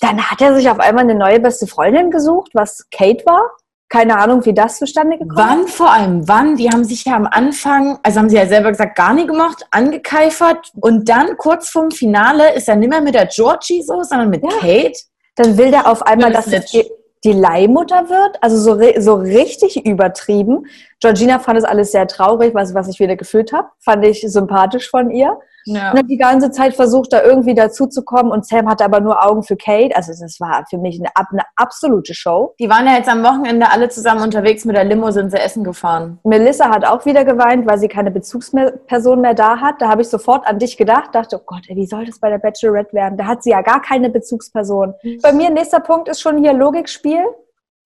Dann 0.01 0.29
hat 0.29 0.41
er 0.41 0.53
sich 0.55 0.69
auf 0.69 0.79
einmal 0.79 1.05
eine 1.05 1.15
neue 1.15 1.39
beste 1.39 1.67
Freundin 1.67 2.11
gesucht, 2.11 2.51
was 2.53 2.85
Kate 2.91 3.25
war. 3.25 3.49
Keine 3.87 4.17
Ahnung, 4.17 4.43
wie 4.45 4.53
das 4.53 4.77
zustande 4.77 5.17
gekommen 5.17 5.37
Wann 5.37 5.67
vor 5.67 5.91
allem? 5.91 6.27
Wann? 6.27 6.57
Die 6.57 6.69
haben 6.69 6.83
sich 6.83 7.05
ja 7.05 7.15
am 7.15 7.27
Anfang, 7.27 7.99
also 8.03 8.19
haben 8.19 8.29
sie 8.29 8.35
ja 8.35 8.45
selber 8.45 8.71
gesagt, 8.71 8.97
gar 8.97 9.13
nie 9.13 9.25
gemacht, 9.25 9.65
angekeifert. 9.71 10.71
Und 10.81 11.07
dann 11.07 11.37
kurz 11.37 11.69
vorm 11.69 11.91
Finale 11.91 12.53
ist 12.55 12.67
er 12.67 12.75
nicht 12.75 12.89
mehr 12.89 13.01
mit 13.01 13.15
der 13.15 13.27
Georgie 13.27 13.81
so, 13.83 14.03
sondern 14.03 14.29
mit 14.29 14.43
Ja. 14.43 14.49
Kate. 14.59 14.99
Dann 15.35 15.57
will 15.57 15.71
der 15.71 15.87
auf 15.87 16.01
einmal, 16.01 16.31
Das 16.31 16.45
dass 16.45 16.65
es 16.65 16.71
die, 16.71 16.89
die 17.23 17.33
Leihmutter 17.33 18.09
wird. 18.09 18.41
Also 18.41 18.57
so, 18.57 18.79
so 18.99 19.15
richtig 19.15 19.85
übertrieben. 19.85 20.67
Georgina 21.01 21.39
fand 21.39 21.57
es 21.57 21.63
alles 21.63 21.91
sehr 21.91 22.07
traurig, 22.07 22.53
was, 22.53 22.73
was 22.73 22.87
ich 22.87 22.99
wieder 22.99 23.15
gefühlt 23.15 23.53
habe. 23.53 23.67
Fand 23.79 24.05
ich 24.05 24.21
sympathisch 24.21 24.89
von 24.89 25.11
ihr. 25.11 25.37
Ja. 25.65 25.91
Und 25.91 25.99
hat 25.99 26.09
die 26.09 26.17
ganze 26.17 26.51
Zeit 26.51 26.75
versucht, 26.75 27.11
da 27.11 27.23
irgendwie 27.23 27.55
dazuzukommen. 27.55 28.31
Und 28.31 28.45
Sam 28.45 28.69
hatte 28.69 28.85
aber 28.85 28.99
nur 28.99 29.25
Augen 29.25 29.43
für 29.43 29.55
Kate. 29.55 29.95
Also 29.95 30.13
das 30.19 30.39
war 30.39 30.63
für 30.69 30.77
mich 30.77 30.99
eine, 30.99 31.09
eine 31.15 31.43
absolute 31.55 32.13
Show. 32.13 32.53
Die 32.59 32.69
waren 32.69 32.85
ja 32.85 32.93
jetzt 32.93 33.09
am 33.09 33.23
Wochenende 33.23 33.71
alle 33.71 33.89
zusammen 33.89 34.21
unterwegs 34.21 34.63
mit 34.65 34.75
der 34.75 34.83
Limo, 34.83 35.09
sind 35.11 35.31
sie 35.31 35.37
essen 35.37 35.63
gefahren. 35.63 36.19
Melissa 36.23 36.69
hat 36.69 36.85
auch 36.85 37.05
wieder 37.05 37.25
geweint, 37.25 37.67
weil 37.67 37.79
sie 37.79 37.87
keine 37.87 38.11
Bezugsperson 38.11 39.21
mehr 39.21 39.33
da 39.33 39.59
hat. 39.59 39.81
Da 39.81 39.89
habe 39.89 40.03
ich 40.03 40.09
sofort 40.09 40.45
an 40.47 40.59
dich 40.59 40.77
gedacht, 40.77 41.13
dachte, 41.13 41.39
oh 41.41 41.43
Gott, 41.45 41.63
ey, 41.67 41.75
wie 41.75 41.87
soll 41.87 42.05
das 42.05 42.19
bei 42.19 42.29
der 42.29 42.37
Bachelorette 42.37 42.93
werden? 42.93 43.17
Da 43.17 43.25
hat 43.25 43.41
sie 43.41 43.49
ja 43.49 43.61
gar 43.61 43.81
keine 43.81 44.11
Bezugsperson. 44.11 44.93
Bei 45.23 45.33
mir 45.33 45.49
nächster 45.49 45.79
Punkt 45.79 46.09
ist 46.09 46.21
schon 46.21 46.37
hier 46.37 46.53
Logikspiel, 46.53 47.25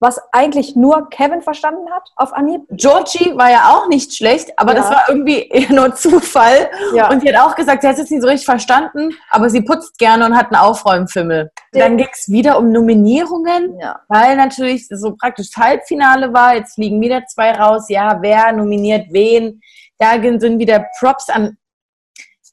was 0.00 0.18
eigentlich 0.32 0.74
nur 0.74 1.08
Kevin 1.10 1.42
verstanden 1.42 1.90
hat 1.92 2.08
auf 2.16 2.32
Anhieb. 2.32 2.62
Georgie 2.70 3.36
war 3.36 3.50
ja 3.50 3.70
auch 3.70 3.86
nicht 3.88 4.14
schlecht, 4.14 4.58
aber 4.58 4.74
das 4.74 4.86
Ja. 4.88 4.96
war 4.96 5.04
irgendwie 5.08 5.42
eher 5.48 5.70
nur 5.72 5.94
Zufall. 5.94 6.70
Ja. 6.94 7.10
Und 7.10 7.20
sie 7.20 7.28
hat 7.32 7.46
auch 7.46 7.54
gesagt, 7.54 7.82
sie 7.82 7.88
hat 7.88 7.94
es 7.94 8.00
jetzt 8.00 8.10
nicht 8.10 8.22
so 8.22 8.28
richtig 8.28 8.46
verstanden, 8.46 9.10
aber 9.28 9.50
sie 9.50 9.60
putzt 9.60 9.98
gerne 9.98 10.24
und 10.24 10.36
hat 10.36 10.46
einen 10.46 10.56
Aufräumfimmel. 10.62 11.50
Ja. 11.74 11.84
Dann 11.84 11.98
ging 11.98 12.08
es 12.12 12.28
wieder 12.30 12.58
um 12.58 12.72
Nominierungen. 12.72 13.78
Weil 14.08 14.36
natürlich 14.36 14.88
so 14.88 15.14
praktisch 15.14 15.50
das 15.50 15.62
Halbfinale 15.62 16.32
war, 16.32 16.56
jetzt 16.56 16.74
fliegen 16.74 17.00
wieder 17.00 17.24
zwei 17.26 17.52
raus, 17.52 17.84
ja, 17.88 18.18
wer 18.22 18.52
nominiert 18.52 19.06
wen. 19.10 19.60
Da 19.98 20.12
sind 20.22 20.58
wieder 20.58 20.86
Props 20.98 21.28
an, 21.28 21.58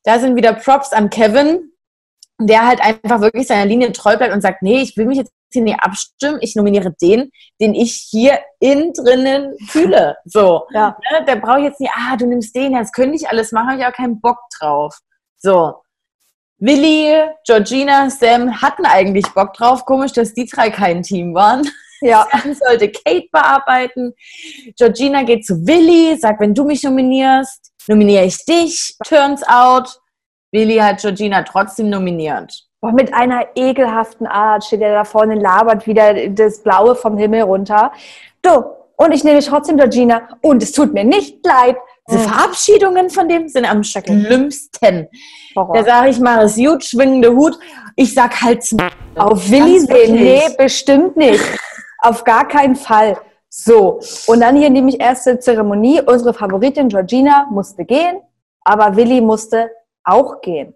da 0.03 0.19
sind 0.19 0.35
wieder 0.35 0.53
Props 0.53 0.91
an 0.91 1.09
Kevin, 1.09 1.71
der 2.39 2.67
halt 2.67 2.81
einfach 2.81 3.21
wirklich 3.21 3.47
seiner 3.47 3.65
Linie 3.65 3.91
treu 3.91 4.15
bleibt 4.17 4.33
und 4.33 4.41
sagt, 4.41 4.61
nee, 4.61 4.81
ich 4.81 4.95
will 4.97 5.05
mich 5.05 5.17
jetzt 5.17 5.31
hier 5.51 5.63
nicht 5.63 5.79
abstimmen, 5.79 6.39
ich 6.41 6.55
nominiere 6.55 6.93
den, 7.01 7.31
den 7.59 7.73
ich 7.73 8.07
hier 8.11 8.39
innen 8.59 8.93
drinnen 8.93 9.55
fühle. 9.67 10.17
So, 10.25 10.65
Ja. 10.71 10.97
ne, 11.11 11.25
da 11.25 11.35
brauche 11.35 11.59
ich 11.59 11.65
jetzt 11.65 11.79
nicht, 11.79 11.91
ah, 11.95 12.15
du 12.17 12.27
nimmst 12.27 12.55
den, 12.55 12.73
das 12.73 12.91
könnte 12.91 13.15
ich 13.15 13.29
alles 13.29 13.51
machen, 13.51 13.69
habe 13.69 13.79
ich 13.79 13.85
auch 13.85 13.93
keinen 13.93 14.19
Bock 14.19 14.37
drauf. 14.59 14.97
So. 15.37 15.75
Willi, 16.59 17.13
Georgina, 17.45 18.09
Sam 18.09 18.61
hatten 18.61 18.85
eigentlich 18.85 19.27
Bock 19.27 19.53
drauf. 19.53 19.85
Komisch, 19.85 20.11
dass 20.13 20.33
die 20.33 20.47
drei 20.47 20.71
kein 20.71 21.03
Team 21.03 21.35
waren. 21.35 21.69
Ja. 22.01 22.27
Sam 22.43 22.53
sollte 22.55 22.91
Kate 22.91 23.27
bearbeiten. 23.31 24.13
Georgina 24.75 25.21
geht 25.23 25.45
zu 25.45 25.65
Willi, 25.67 26.17
sagt, 26.17 26.41
wenn 26.41 26.55
du 26.55 26.65
mich 26.65 26.81
nominierst, 26.83 27.71
nominiere 27.87 28.25
ich 28.25 28.43
dich. 28.43 28.95
Turns 29.05 29.43
out, 29.47 29.99
Willi 30.51 30.77
hat 30.77 30.99
Georgina 31.01 31.43
trotzdem 31.43 31.89
nominiert. 31.89 32.63
Boah, 32.79 32.91
mit 32.91 33.13
einer 33.13 33.45
ekelhaften 33.55 34.27
Art 34.27 34.63
steht 34.63 34.81
er 34.81 34.93
da 34.93 35.03
vorne, 35.03 35.35
labert 35.35 35.87
wieder 35.87 36.29
das 36.29 36.61
Blaue 36.61 36.95
vom 36.95 37.17
Himmel 37.17 37.41
runter. 37.41 37.91
Du, 38.41 38.63
und 38.97 39.11
ich 39.13 39.23
nehme 39.23 39.39
trotzdem 39.39 39.77
Georgina. 39.77 40.27
Und 40.41 40.63
es 40.63 40.71
tut 40.71 40.93
mir 40.93 41.03
nicht 41.03 41.45
leid. 41.45 41.77
Diese 42.09 42.19
Mhm. 42.19 42.23
Verabschiedungen 42.23 43.09
von 43.09 43.27
dem 43.27 43.47
sind 43.47 43.69
am 43.69 43.83
schlimmsten. 43.83 45.07
Horror. 45.55 45.73
Da 45.75 45.83
sage 45.83 46.09
ich 46.09 46.19
mal, 46.19 46.45
es 46.45 46.55
gut, 46.55 46.83
schwingende 46.83 47.31
Hut. 47.31 47.57
Ich 47.95 48.13
sag 48.13 48.41
halt 48.41 48.63
Auf 49.15 49.49
Willi 49.49 49.79
sehen? 49.79 50.15
Nee, 50.15 50.43
bestimmt 50.57 51.17
nicht. 51.17 51.43
Auf 52.01 52.23
gar 52.23 52.47
keinen 52.47 52.75
Fall. 52.75 53.17
So, 53.49 53.99
und 54.27 54.39
dann 54.41 54.55
hier 54.55 54.69
nämlich 54.69 54.99
erste 54.99 55.39
Zeremonie. 55.39 56.01
Unsere 56.05 56.33
Favoritin 56.33 56.89
Georgina 56.89 57.47
musste 57.49 57.85
gehen, 57.85 58.21
aber 58.63 58.95
Willi 58.95 59.19
musste 59.19 59.71
auch 60.07 60.41
gehen. 60.41 60.73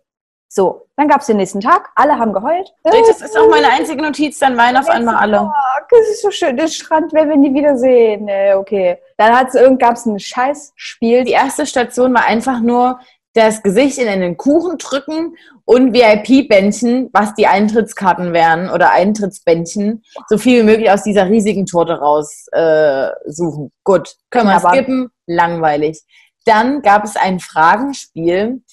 So, 0.54 0.86
dann 0.98 1.08
gab 1.08 1.22
es 1.22 1.28
den 1.28 1.38
nächsten 1.38 1.62
Tag. 1.62 1.90
Alle 1.96 2.20
haben 2.20 2.34
geheult. 2.34 2.74
Das 2.84 3.22
ist 3.22 3.38
auch 3.38 3.50
meine 3.50 3.70
einzige 3.70 4.02
Notiz, 4.02 4.38
dann 4.38 4.58
weinen 4.58 4.76
auf 4.76 4.90
einmal 4.90 5.16
alle. 5.16 5.38
Fuck, 5.38 5.88
das 5.90 6.10
ist 6.10 6.22
so 6.22 6.30
schön. 6.30 6.58
Das 6.58 6.76
Strand 6.76 7.14
werden 7.14 7.30
wir 7.30 7.38
nie 7.38 7.54
wiedersehen. 7.54 8.26
Nee, 8.26 8.54
okay. 8.54 8.98
Dann 9.16 9.78
gab 9.78 9.96
es 9.96 10.06
ein 10.06 10.20
Scheißspiel. 10.20 11.24
Die 11.24 11.32
erste 11.32 11.66
Station 11.66 12.14
war 12.14 12.26
einfach 12.26 12.60
nur 12.60 13.00
das 13.34 13.64
Gesicht 13.64 13.98
in 13.98 14.10
einen 14.10 14.36
Kuchen 14.36 14.78
drücken 14.78 15.38
und 15.64 15.94
VIP-Bändchen, 15.94 17.10
was 17.14 17.34
die 17.36 17.48
Eintrittskarten 17.48 18.34
wären 18.34 18.70
oder 18.70 18.92
Eintrittsbändchen, 18.92 20.04
so 20.28 20.38
viel 20.38 20.62
wie 20.62 20.66
möglich 20.66 20.92
aus 20.92 21.04
dieser 21.04 21.30
riesigen 21.30 21.66
Torte 21.66 21.94
raussuchen. 21.94 22.52
Äh, 22.52 23.12
suchen. 23.26 23.72
Gut, 23.86 24.16
können 24.30 24.50
wir 24.50 24.60
skippen, 24.60 25.12
langweilig. 25.28 26.04
Dann 26.44 26.82
gab 26.82 27.06
es 27.06 27.16
ein 27.16 27.40
Fragenspiel 27.40 28.64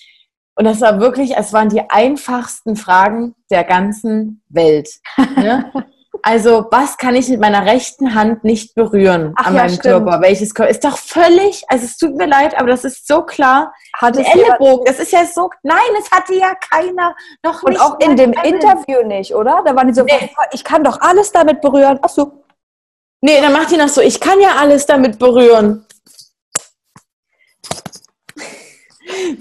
und 0.58 0.64
das 0.64 0.80
war 0.80 0.98
wirklich, 0.98 1.36
es 1.36 1.52
waren 1.52 1.68
die 1.68 1.88
einfachsten 1.88 2.74
Fragen 2.74 3.36
der 3.48 3.62
ganzen 3.62 4.42
Welt. 4.48 4.88
Ne? 5.36 5.72
Also, 6.24 6.66
was 6.72 6.96
kann 6.96 7.14
ich 7.14 7.28
mit 7.28 7.38
meiner 7.38 7.64
rechten 7.64 8.14
Hand 8.16 8.42
nicht 8.42 8.74
berühren 8.74 9.34
Ach 9.36 9.46
an 9.46 9.54
ja, 9.54 9.60
meinem 9.60 9.68
stimmt. 9.74 9.82
Körper? 9.82 10.20
Welches 10.20 10.52
Körper? 10.52 10.70
Ist 10.70 10.82
doch 10.82 10.98
völlig, 10.98 11.62
also 11.68 11.84
es 11.84 11.96
tut 11.96 12.16
mir 12.16 12.26
leid, 12.26 12.58
aber 12.58 12.66
das 12.70 12.84
ist 12.84 13.06
so 13.06 13.22
klar. 13.22 13.72
Hat 13.96 14.16
es 14.16 14.26
Ellenbogen, 14.26 14.84
das 14.84 14.98
ist 14.98 15.12
ja 15.12 15.24
so, 15.24 15.48
nein, 15.62 15.78
es 15.96 16.10
hatte 16.10 16.34
ja 16.34 16.54
keiner 16.56 17.14
noch 17.44 17.62
und 17.62 17.70
nicht. 17.70 17.80
auch 17.80 18.00
in 18.00 18.16
dem 18.16 18.32
Kevin. 18.32 18.54
Interview 18.54 19.06
nicht, 19.06 19.32
oder? 19.32 19.62
Da 19.64 19.76
waren 19.76 19.86
die 19.86 19.94
so, 19.94 20.02
Nee. 20.02 20.28
ich 20.50 20.64
kann 20.64 20.82
doch 20.82 21.00
alles 21.00 21.30
damit 21.30 21.60
berühren. 21.60 22.00
Ach 22.02 22.08
so. 22.08 22.44
Nee, 23.20 23.40
dann 23.40 23.52
macht 23.52 23.70
die 23.70 23.76
noch 23.76 23.88
so, 23.88 24.00
ich 24.00 24.18
kann 24.18 24.40
ja 24.40 24.56
alles 24.58 24.86
damit 24.86 25.20
berühren. 25.20 25.86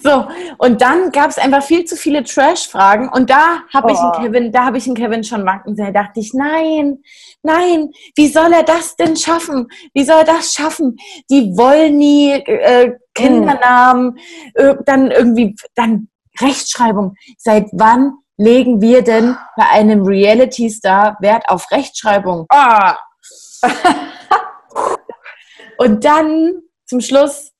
So, 0.02 0.28
und 0.58 0.82
dann 0.82 1.12
gab 1.12 1.30
es 1.30 1.38
einfach 1.38 1.63
viel 1.63 1.86
zu 1.86 1.95
viele 1.95 2.23
Trash-Fragen 2.23 3.10
und 3.10 3.30
da 3.30 3.60
habe 3.73 3.91
ich 3.91 3.97
Oh. 3.97 4.12
einen 4.12 4.26
Kevin, 4.26 4.52
da 4.52 4.65
habe 4.65 4.78
ich 4.78 4.86
einen 4.86 4.95
Kevin 4.95 5.23
schon 5.23 5.45
wanken 5.45 5.76
sehen. 5.76 5.93
Da 5.93 6.04
dachte 6.04 6.19
ich, 6.19 6.34
nein, 6.34 7.00
nein, 7.43 7.89
wie 8.15 8.28
soll 8.28 8.52
er 8.54 8.63
das 8.63 8.95
denn 8.95 9.15
schaffen? 9.15 9.67
Wie 9.93 10.04
soll 10.04 10.19
er 10.19 10.23
das 10.26 10.54
schaffen? 10.54 10.97
Die 11.30 11.56
wollen 11.58 11.97
nie 11.97 12.32
äh, 12.32 12.93
Kindernamen, 13.13 14.17
äh, 14.56 14.76
dann 14.86 15.12
irgendwie, 15.12 15.56
dann 15.76 16.10
Rechtschreibung. 16.39 17.15
Seit 17.38 17.65
wann 17.73 18.13
legen 18.38 18.82
wir 18.82 19.02
denn 19.02 19.36
bei 19.56 19.67
einem 19.69 20.04
Reality-Star 20.06 21.17
Wert 21.21 21.50
auf 21.50 21.71
Rechtschreibung? 21.71 22.45
Ah! 22.50 22.97
Und 25.80 26.06
dann 26.06 26.62
zum 26.86 27.02
Schluss 27.02 27.52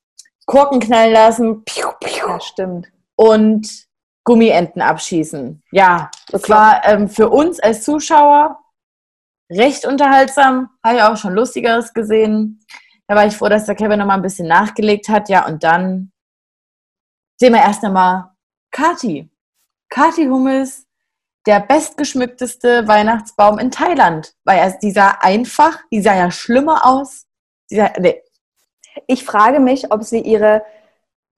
Korken 0.48 0.80
knallen 0.80 1.12
lassen 1.12 1.62
piu, 1.64 1.88
piu, 2.00 2.26
Ja, 2.26 2.40
stimmt. 2.40 2.88
und 3.16 3.86
Gummienten 4.24 4.80
abschießen. 4.80 5.62
Ja, 5.72 6.10
das 6.28 6.48
war 6.48 6.84
ähm, 6.86 7.08
für 7.08 7.28
uns 7.28 7.60
als 7.60 7.84
Zuschauer 7.84 8.58
recht 9.52 9.86
unterhaltsam. 9.86 10.70
Habe 10.82 10.96
ich 10.96 11.02
auch 11.02 11.16
schon 11.18 11.34
Lustigeres 11.34 11.92
gesehen. 11.92 12.60
Da 13.06 13.14
war 13.14 13.26
ich 13.26 13.36
froh, 13.36 13.48
dass 13.48 13.66
der 13.66 13.74
Kevin 13.74 13.98
noch 13.98 14.06
mal 14.06 14.14
ein 14.14 14.22
bisschen 14.22 14.48
nachgelegt 14.48 15.10
hat. 15.10 15.28
Ja, 15.28 15.46
und 15.46 15.62
dann 15.64 16.12
sehen 17.38 17.52
wir 17.52 17.60
erst 17.60 17.84
einmal 17.84 18.30
Kati. 18.70 19.30
Kati 19.90 20.26
Hummels, 20.26 20.86
der 21.46 21.60
bestgeschmückteste 21.60 22.88
Weihnachtsbaum 22.88 23.58
in 23.58 23.70
Thailand. 23.70 24.34
Weil 24.44 24.58
er, 24.58 24.78
die 24.78 24.92
sah 24.92 25.10
einfach, 25.20 25.78
die 25.90 26.00
sah 26.00 26.14
ja 26.14 26.30
schlimmer 26.30 26.86
aus. 26.86 27.26
Die 27.70 27.76
sah, 27.76 27.92
nee, 27.98 28.22
Ich 29.06 29.24
frage 29.24 29.60
mich, 29.60 29.92
ob 29.92 30.02
sie 30.04 30.20
ihre 30.20 30.62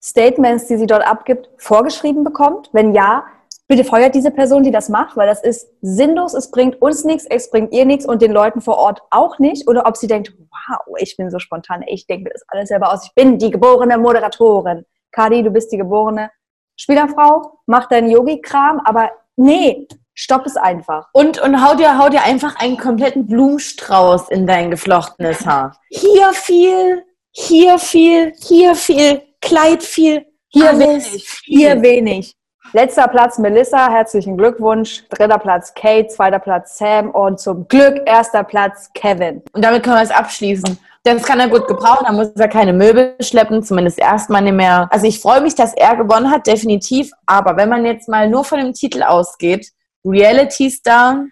Statements, 0.03 0.67
die 0.67 0.77
sie 0.77 0.87
dort 0.87 1.05
abgibt, 1.05 1.49
vorgeschrieben 1.57 2.23
bekommt. 2.23 2.69
Wenn 2.73 2.93
ja, 2.93 3.23
bitte 3.67 3.83
feuert 3.83 4.15
diese 4.15 4.31
Person, 4.31 4.63
die 4.63 4.71
das 4.71 4.89
macht, 4.89 5.15
weil 5.15 5.27
das 5.27 5.43
ist 5.43 5.69
sinnlos, 5.81 6.33
es 6.33 6.51
bringt 6.51 6.81
uns 6.81 7.05
nichts, 7.05 7.25
es 7.29 7.49
bringt 7.51 7.71
ihr 7.71 7.85
nichts 7.85 8.05
und 8.05 8.21
den 8.21 8.31
Leuten 8.31 8.61
vor 8.61 8.77
Ort 8.77 9.01
auch 9.11 9.39
nicht. 9.39 9.67
Oder 9.67 9.85
ob 9.85 9.95
sie 9.95 10.07
denkt, 10.07 10.33
wow, 10.37 10.95
ich 10.97 11.15
bin 11.17 11.29
so 11.29 11.39
spontan, 11.39 11.83
ich 11.87 12.07
denke 12.07 12.25
mir 12.25 12.29
das 12.31 12.43
alles 12.47 12.69
selber 12.69 12.91
aus. 12.91 13.05
Ich 13.05 13.13
bin 13.13 13.37
die 13.37 13.51
geborene 13.51 13.97
Moderatorin. 13.97 14.85
Kadi, 15.11 15.43
du 15.43 15.51
bist 15.51 15.71
die 15.71 15.77
geborene 15.77 16.31
Spielerfrau, 16.77 17.59
mach 17.67 17.87
deinen 17.87 18.09
Yogi-Kram, 18.09 18.81
aber 18.83 19.11
nee, 19.35 19.87
stopp 20.13 20.45
es 20.45 20.57
einfach. 20.57 21.09
Und, 21.13 21.39
und 21.39 21.63
hau, 21.63 21.75
dir, 21.75 21.97
hau 21.97 22.09
dir 22.09 22.23
einfach 22.23 22.59
einen 22.59 22.77
kompletten 22.77 23.27
Blumenstrauß 23.27 24.29
in 24.29 24.47
dein 24.47 24.71
geflochtenes 24.71 25.45
Haar. 25.45 25.77
Hier 25.89 26.33
viel, 26.33 27.03
hier 27.31 27.79
viel, 27.79 28.33
hier 28.35 28.75
viel, 28.75 29.21
Kleid 29.41 29.83
viel, 29.83 30.25
Hier 30.49 30.69
alles 30.69 31.11
wenig, 31.11 31.29
viel. 31.29 31.57
hier 31.57 31.81
wenig. 31.81 32.35
Letzter 32.73 33.07
Platz 33.07 33.37
Melissa, 33.37 33.89
herzlichen 33.89 34.37
Glückwunsch. 34.37 35.03
Dritter 35.09 35.39
Platz 35.39 35.73
Kate, 35.73 36.07
zweiter 36.07 36.39
Platz 36.39 36.77
Sam 36.77 37.09
und 37.09 37.39
zum 37.39 37.67
Glück 37.67 38.01
erster 38.05 38.43
Platz 38.43 38.89
Kevin. 38.93 39.41
Und 39.53 39.63
damit 39.65 39.83
können 39.83 39.97
wir 39.97 40.03
es 40.03 40.11
abschließen. 40.11 40.77
Das 41.03 41.23
kann 41.23 41.39
er 41.39 41.47
gut 41.47 41.67
gebrauchen, 41.67 42.05
da 42.05 42.13
muss 42.13 42.29
er 42.35 42.47
keine 42.47 42.73
Möbel 42.73 43.15
schleppen, 43.21 43.63
zumindest 43.63 43.97
erstmal 43.97 44.43
nicht 44.43 44.53
mehr. 44.53 44.87
Also 44.91 45.07
ich 45.07 45.19
freue 45.19 45.41
mich, 45.41 45.55
dass 45.55 45.73
er 45.73 45.95
gewonnen 45.95 46.29
hat, 46.29 46.45
definitiv. 46.45 47.11
Aber 47.25 47.57
wenn 47.57 47.69
man 47.69 47.85
jetzt 47.85 48.07
mal 48.07 48.29
nur 48.29 48.45
von 48.45 48.59
dem 48.59 48.73
Titel 48.73 49.01
ausgeht, 49.01 49.71
Reality 50.05 50.69
Star, 50.69 51.25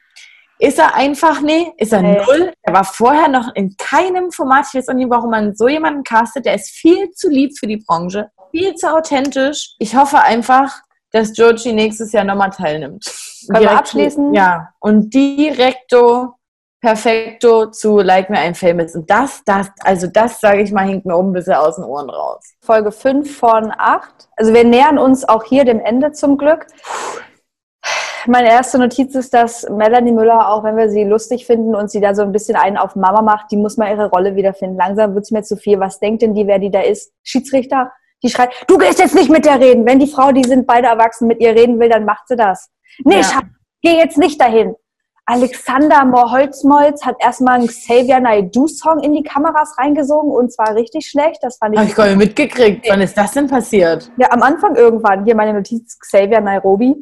ist 0.59 0.77
er 0.77 0.93
einfach, 0.93 1.41
nee, 1.41 1.71
ist 1.77 1.93
er 1.93 2.01
Nee. 2.01 2.21
null. 2.25 2.53
Er 2.63 2.73
war 2.73 2.83
vorher 2.83 3.29
noch 3.29 3.55
in 3.55 3.75
keinem 3.77 4.29
Format. 4.31 4.65
Ich 4.67 4.75
weiß 4.75 4.89
auch 4.89 4.93
nicht, 4.93 5.09
warum 5.09 5.31
man 5.31 5.55
so 5.55 5.67
jemanden 5.69 6.03
castet. 6.03 6.45
Der 6.45 6.55
ist 6.55 6.69
viel 6.69 7.09
zu 7.11 7.29
lieb 7.29 7.57
für 7.57 7.65
die 7.67 7.77
Branche, 7.77 8.29
viel 8.51 8.75
zu 8.75 8.93
authentisch. 8.93 9.75
Ich 9.79 9.95
hoffe 9.95 10.19
einfach, 10.19 10.81
dass 11.11 11.35
Joji 11.35 11.71
nächstes 11.73 12.11
Jahr 12.11 12.25
nochmal 12.25 12.49
teilnimmt. 12.51 13.05
Können 13.47 13.63
wir 13.63 13.71
abschließen? 13.71 14.33
Ja, 14.33 14.73
und 14.79 15.13
directo, 15.13 16.35
perfekto 16.81 17.67
zu 17.67 17.99
Like 17.99 18.29
Me 18.29 18.37
I'm 18.37 18.53
Famous. 18.53 18.95
Und 18.95 19.09
das, 19.09 19.41
das, 19.45 19.69
also 19.81 20.07
das, 20.07 20.41
sage 20.41 20.61
ich 20.61 20.71
mal, 20.71 20.85
hinkt 20.85 21.05
mir 21.05 21.15
oben 21.15 21.29
ein 21.29 21.33
bisschen 21.33 21.53
aus 21.55 21.75
den 21.77 21.85
Ohren 21.85 22.09
raus. 22.09 22.43
Folge 22.61 22.91
5 22.91 23.37
von 23.37 23.73
8. 23.77 24.09
Also 24.35 24.53
wir 24.53 24.65
nähern 24.65 24.97
uns 24.97 25.27
auch 25.27 25.43
hier 25.45 25.63
dem 25.63 25.79
Ende 25.79 26.11
zum 26.11 26.37
Glück. 26.37 26.67
Meine 28.29 28.49
erste 28.49 28.77
Notiz 28.77 29.15
ist, 29.15 29.33
dass 29.33 29.67
Melanie 29.71 30.11
Müller, 30.11 30.49
auch 30.49 30.63
wenn 30.63 30.77
wir 30.77 30.91
sie 30.91 31.03
lustig 31.03 31.47
finden 31.47 31.73
und 31.73 31.89
sie 31.89 31.99
da 31.99 32.13
so 32.13 32.21
ein 32.21 32.31
bisschen 32.31 32.55
einen 32.55 32.77
auf 32.77 32.95
Mama 32.95 33.23
macht, 33.23 33.49
die 33.49 33.57
muss 33.57 33.75
mal 33.75 33.89
ihre 33.89 34.07
Rolle 34.11 34.35
wiederfinden. 34.35 34.77
Langsam 34.77 35.15
wird 35.15 35.23
es 35.23 35.31
mir 35.31 35.41
zu 35.41 35.57
viel. 35.57 35.79
Was 35.79 35.99
denkt 35.99 36.21
denn 36.21 36.35
die, 36.35 36.45
wer 36.45 36.59
die 36.59 36.69
da 36.69 36.81
ist? 36.81 37.11
Schiedsrichter? 37.23 37.91
Die 38.21 38.29
schreit, 38.29 38.51
du 38.67 38.77
gehst 38.77 38.99
jetzt 38.99 39.15
nicht 39.15 39.31
mit 39.31 39.45
der 39.45 39.59
reden. 39.59 39.83
Wenn 39.83 39.97
die 39.97 40.05
Frau, 40.05 40.31
die 40.31 40.43
sind 40.43 40.67
beide 40.67 40.89
erwachsen, 40.89 41.27
mit 41.27 41.41
ihr 41.41 41.55
reden 41.55 41.79
will, 41.79 41.89
dann 41.89 42.05
macht 42.05 42.27
sie 42.27 42.35
das. 42.35 42.69
Nee, 43.03 43.15
Ja. 43.15 43.23
Schatz, 43.23 43.45
geh 43.81 43.97
jetzt 43.97 44.19
nicht 44.19 44.39
dahin. 44.39 44.75
Alexander 45.25 46.05
Moholzmolz 46.05 47.03
hat 47.05 47.15
erstmal 47.19 47.55
einen 47.55 47.67
Xavier 47.67 48.19
Naidoo-Song 48.19 48.99
in 48.99 49.13
die 49.13 49.23
Kameras 49.23 49.75
reingesogen 49.79 50.31
und 50.31 50.51
zwar 50.53 50.75
richtig 50.75 51.07
schlecht. 51.07 51.39
Das 51.41 51.57
fand 51.57 51.73
ich 51.73 51.79
Habe 51.79 51.89
ich 51.89 51.95
gar 51.95 52.07
nicht 52.07 52.17
mitgekriegt. 52.17 52.85
Wann 52.89 53.01
ist 53.01 53.17
das 53.17 53.31
denn 53.31 53.47
passiert? 53.47 54.11
ja, 54.17 54.31
am 54.31 54.43
Anfang 54.43 54.75
irgendwann. 54.75 55.25
Hier 55.25 55.35
meine 55.35 55.53
Notiz, 55.53 55.97
Xavier 55.99 56.41
Nairobi. 56.41 56.95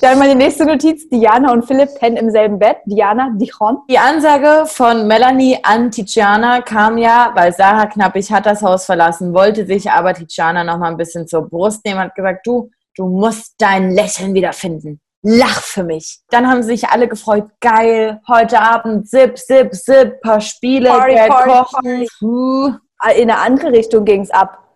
Dann 0.00 0.18
meine 0.18 0.34
nächste 0.34 0.64
Notiz, 0.64 1.08
Diana 1.08 1.52
und 1.52 1.66
Philipp 1.66 1.94
pennen 1.98 2.16
im 2.16 2.30
selben 2.30 2.58
Bett. 2.58 2.78
Diana, 2.86 3.30
Dichon. 3.34 3.78
Die 3.90 3.98
Ansage 3.98 4.66
von 4.66 5.06
Melanie 5.06 5.58
an 5.62 5.90
Tiziana 5.90 6.60
kam 6.60 6.98
ja, 6.98 7.32
weil 7.34 7.52
Sarah 7.52 7.86
Knappig 7.86 8.30
hat 8.32 8.46
das 8.46 8.62
Haus 8.62 8.84
verlassen, 8.84 9.34
wollte 9.34 9.66
sich 9.66 9.90
aber 9.90 10.14
Tiziana 10.14 10.64
noch 10.64 10.78
mal 10.78 10.90
ein 10.90 10.96
bisschen 10.96 11.26
zur 11.26 11.48
Brust 11.48 11.84
nehmen, 11.84 12.00
hat 12.00 12.14
gesagt, 12.14 12.46
du, 12.46 12.70
du 12.96 13.06
musst 13.06 13.54
dein 13.58 13.90
Lächeln 13.90 14.34
wiederfinden. 14.34 15.00
Lach 15.22 15.62
für 15.62 15.82
mich. 15.82 16.20
Dann 16.30 16.48
haben 16.48 16.62
sich 16.62 16.88
alle 16.88 17.08
gefreut. 17.08 17.48
Geil, 17.60 18.20
heute 18.28 18.60
Abend, 18.60 19.08
zip, 19.08 19.36
zip, 19.36 19.74
zip, 19.74 20.20
paar 20.20 20.40
Spiele, 20.40 20.90
Party, 20.90 21.14
Geld 21.14 21.28
Party, 21.28 21.50
kochen. 21.50 22.06
Uh. 22.22 22.72
In 23.14 23.30
eine 23.30 23.38
andere 23.38 23.72
Richtung 23.72 24.04
ging's 24.04 24.30
ab. 24.30 24.67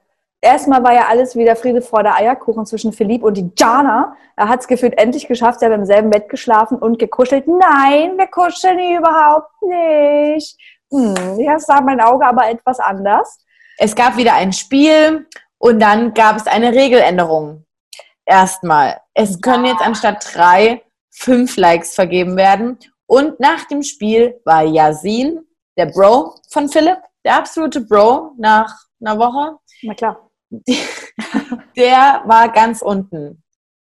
Erstmal 0.44 0.82
war 0.82 0.92
ja 0.92 1.06
alles 1.08 1.36
wieder 1.36 1.54
Friede, 1.54 1.80
Freude, 1.80 2.12
Eierkuchen 2.12 2.66
zwischen 2.66 2.92
Philipp 2.92 3.22
und 3.22 3.36
Diana. 3.58 4.16
Er 4.34 4.48
hat's 4.48 4.66
gefühlt 4.66 4.98
endlich 4.98 5.28
geschafft. 5.28 5.60
Sie 5.60 5.66
haben 5.66 5.72
im 5.72 5.86
selben 5.86 6.10
Bett 6.10 6.28
geschlafen 6.28 6.78
und 6.78 6.98
gekuschelt. 6.98 7.46
Nein, 7.46 8.18
wir 8.18 8.26
kuscheln 8.26 8.98
überhaupt 8.98 9.52
nicht. 9.62 10.58
Hm, 10.90 11.38
jetzt 11.38 11.68
sah 11.68 11.80
mein 11.80 12.00
Auge 12.00 12.26
aber 12.26 12.50
etwas 12.50 12.80
anders. 12.80 13.38
Es 13.78 13.94
gab 13.94 14.16
wieder 14.16 14.34
ein 14.34 14.52
Spiel 14.52 15.28
und 15.58 15.78
dann 15.78 16.12
gab 16.12 16.36
es 16.36 16.48
eine 16.48 16.72
Regeländerung. 16.72 17.64
Erstmal. 18.26 19.00
Es 19.14 19.40
können 19.40 19.66
jetzt 19.66 19.80
anstatt 19.80 20.28
drei 20.34 20.82
fünf 21.10 21.56
Likes 21.56 21.94
vergeben 21.94 22.36
werden. 22.36 22.80
Und 23.06 23.38
nach 23.38 23.64
dem 23.68 23.84
Spiel 23.84 24.40
war 24.44 24.64
Yasin, 24.64 25.46
der 25.78 25.86
Bro 25.86 26.34
von 26.50 26.68
Philipp, 26.68 26.98
der 27.24 27.36
absolute 27.36 27.80
Bro 27.80 28.32
nach 28.38 28.74
einer 29.00 29.18
Woche, 29.18 29.58
Na 29.82 29.94
klar. 29.94 30.31
der 31.76 32.22
war 32.26 32.48
ganz 32.50 32.82
unten. 32.82 33.42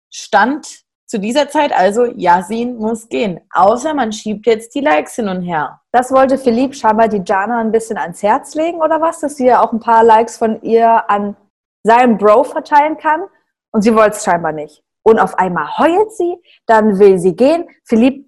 Stand 0.09 0.85
zu 1.07 1.19
dieser 1.19 1.49
Zeit 1.49 1.71
also, 1.71 2.05
Yasin 2.05 2.77
muss 2.77 3.07
gehen. 3.07 3.39
Außer 3.53 3.93
man 3.93 4.11
schiebt 4.11 4.47
jetzt 4.47 4.73
die 4.73 4.81
Likes 4.81 5.15
hin 5.15 5.27
und 5.27 5.43
her. 5.43 5.81
Das 5.91 6.11
wollte 6.11 6.37
Philipp 6.37 6.75
scheinbar 6.75 7.07
die 7.07 7.21
Jana 7.23 7.59
ein 7.59 7.71
bisschen 7.71 7.97
ans 7.97 8.23
Herz 8.23 8.55
legen 8.55 8.81
oder 8.81 8.99
was, 9.01 9.19
dass 9.19 9.37
sie 9.37 9.45
ja 9.45 9.63
auch 9.63 9.71
ein 9.71 9.79
paar 9.79 10.03
Likes 10.03 10.37
von 10.37 10.61
ihr 10.63 11.09
an 11.09 11.37
seinem 11.83 12.17
Bro 12.17 12.45
verteilen 12.45 12.97
kann. 12.97 13.23
Und 13.71 13.83
sie 13.83 13.95
wollte 13.95 14.17
es 14.17 14.23
scheinbar 14.23 14.51
nicht. 14.51 14.83
Und 15.03 15.19
auf 15.19 15.37
einmal 15.37 15.77
heult 15.77 16.11
sie, 16.13 16.37
dann 16.65 16.97
will 16.97 17.19
sie 17.19 17.35
gehen. 17.35 17.69
Philipp 17.83 18.25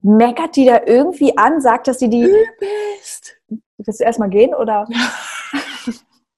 meckert 0.00 0.56
die 0.56 0.64
da 0.64 0.80
irgendwie 0.84 1.36
an, 1.38 1.60
sagt, 1.60 1.86
dass 1.86 2.00
sie 2.00 2.10
die. 2.10 2.24
Übelst. 2.24 3.36
Willst 3.78 4.00
du 4.00 4.04
erstmal 4.04 4.30
gehen 4.30 4.54
oder? 4.54 4.88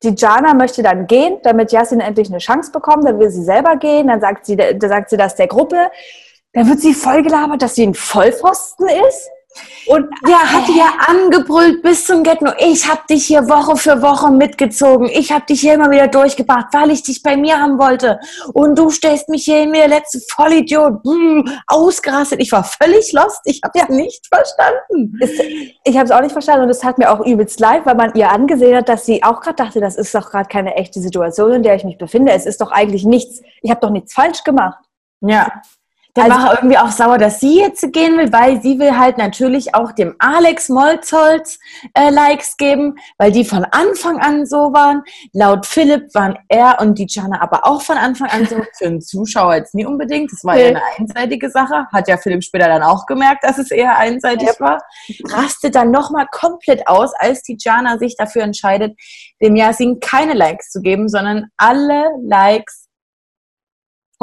Die 0.04 0.14
Jana 0.14 0.52
möchte 0.52 0.82
dann 0.82 1.06
gehen, 1.06 1.38
damit 1.42 1.72
Yasin 1.72 2.00
endlich 2.00 2.28
eine 2.28 2.38
Chance 2.38 2.70
bekommt. 2.70 3.06
Dann 3.06 3.18
will 3.18 3.30
sie 3.30 3.42
selber 3.42 3.76
gehen. 3.76 4.08
Dann 4.08 4.20
sagt 4.20 4.44
sie, 4.44 4.56
da 4.56 4.88
sagt 4.88 5.08
sie 5.08 5.16
das 5.16 5.34
der 5.34 5.46
Gruppe. 5.46 5.90
Dann 6.52 6.68
wird 6.68 6.80
sie 6.80 6.92
voll 6.92 7.22
gelabert, 7.22 7.62
dass 7.62 7.74
sie 7.74 7.86
ein 7.86 7.94
Vollpfosten 7.94 8.86
ist. 8.86 9.30
Und 9.86 10.08
Der 10.26 10.38
hat 10.52 10.68
ja 10.68 10.92
angebrüllt 11.06 11.82
bis 11.82 12.06
zum 12.06 12.22
Get 12.22 12.40
nur. 12.40 12.54
Ich 12.58 12.88
hab 12.90 13.06
dich 13.06 13.26
hier 13.26 13.48
Woche 13.48 13.76
für 13.76 14.02
Woche 14.02 14.30
mitgezogen. 14.30 15.08
Ich 15.12 15.30
hab 15.32 15.46
dich 15.46 15.60
hier 15.60 15.74
immer 15.74 15.90
wieder 15.90 16.08
durchgebracht, 16.08 16.68
weil 16.72 16.90
ich 16.90 17.02
dich 17.02 17.22
bei 17.22 17.36
mir 17.36 17.60
haben 17.60 17.78
wollte. 17.78 18.18
Und 18.52 18.78
du 18.78 18.90
stellst 18.90 19.28
mich 19.28 19.44
hier 19.44 19.62
in 19.62 19.70
mir, 19.70 19.86
letzte 19.88 20.20
Vollidiot, 20.30 21.02
Brr, 21.02 21.44
ausgerastet. 21.66 22.40
Ich 22.40 22.52
war 22.52 22.64
völlig 22.64 23.12
lost. 23.12 23.40
Ich 23.44 23.60
hab's 23.62 23.78
Ja. 23.78 23.86
nicht 23.88 24.26
verstanden. 24.26 25.18
ich 25.84 25.96
habe 25.96 26.06
es 26.06 26.10
auch 26.10 26.20
nicht 26.20 26.32
verstanden 26.32 26.64
und 26.64 26.70
es 26.70 26.82
hat 26.82 26.98
mir 26.98 27.10
auch 27.10 27.24
übelst 27.24 27.60
leid, 27.60 27.84
weil 27.84 27.94
man 27.94 28.14
ihr 28.14 28.30
angesehen 28.30 28.76
hat, 28.76 28.88
dass 28.88 29.04
sie 29.06 29.22
auch 29.22 29.40
gerade 29.40 29.56
dachte, 29.56 29.80
das 29.80 29.96
ist 29.96 30.14
doch 30.14 30.30
gerade 30.30 30.48
keine 30.48 30.74
echte 30.76 31.00
Situation, 31.00 31.52
in 31.52 31.62
der 31.62 31.74
ich 31.74 31.84
mich 31.84 31.98
befinde. 31.98 32.32
Es 32.32 32.46
ist 32.46 32.60
doch 32.60 32.70
eigentlich 32.70 33.04
nichts, 33.04 33.42
ich 33.62 33.70
habe 33.70 33.80
doch 33.80 33.90
nichts 33.90 34.12
falsch 34.12 34.42
gemacht. 34.44 34.78
Ja. 35.20 35.62
Der 36.16 36.24
Also- 36.24 36.36
war 36.36 36.54
irgendwie 36.54 36.78
auch 36.78 36.90
sauer, 36.92 37.18
dass 37.18 37.40
sie 37.40 37.58
jetzt 37.58 37.92
gehen 37.92 38.16
will, 38.16 38.32
weil 38.32 38.62
sie 38.62 38.78
will 38.78 38.96
halt 38.96 39.18
natürlich 39.18 39.74
auch 39.74 39.90
dem 39.92 40.14
Alex 40.20 40.68
Molzholz 40.68 41.58
äh, 41.94 42.10
Likes 42.10 42.56
geben, 42.56 42.96
weil 43.18 43.32
die 43.32 43.44
von 43.44 43.64
Anfang 43.64 44.18
an 44.20 44.46
so 44.46 44.72
waren. 44.72 45.02
Laut 45.32 45.66
Philipp 45.66 46.14
waren 46.14 46.38
er 46.48 46.78
und 46.80 46.98
die 46.98 47.06
Jana 47.08 47.40
aber 47.42 47.66
auch 47.66 47.82
von 47.82 47.96
Anfang 47.98 48.28
an 48.30 48.46
so. 48.46 48.54
Für 48.78 48.86
einen 48.86 49.00
Zuschauer 49.00 49.56
jetzt 49.56 49.74
nie 49.74 49.84
unbedingt. 49.86 50.30
Das 50.32 50.44
war 50.44 50.56
ja 50.56 50.68
eine 50.68 50.80
einseitige 50.98 51.50
Sache. 51.50 51.86
Hat 51.92 52.06
ja 52.08 52.16
Philipp 52.16 52.44
später 52.44 52.68
dann 52.68 52.82
auch 52.82 53.06
gemerkt, 53.06 53.42
dass 53.44 53.58
es 53.58 53.70
eher 53.70 53.96
einseitig 53.98 54.48
Yep. 54.48 54.60
war. 54.60 54.78
Rastet 55.30 55.74
dann 55.74 55.90
nochmal 55.90 56.26
komplett 56.30 56.86
aus, 56.86 57.12
als 57.18 57.42
die 57.42 57.56
Jana 57.58 57.98
sich 57.98 58.16
dafür 58.16 58.42
entscheidet, 58.42 58.96
dem 59.42 59.56
Yasin 59.56 59.98
keine 60.00 60.34
Likes 60.34 60.70
zu 60.70 60.80
geben, 60.80 61.08
sondern 61.08 61.46
alle 61.56 62.04
Likes 62.24 62.83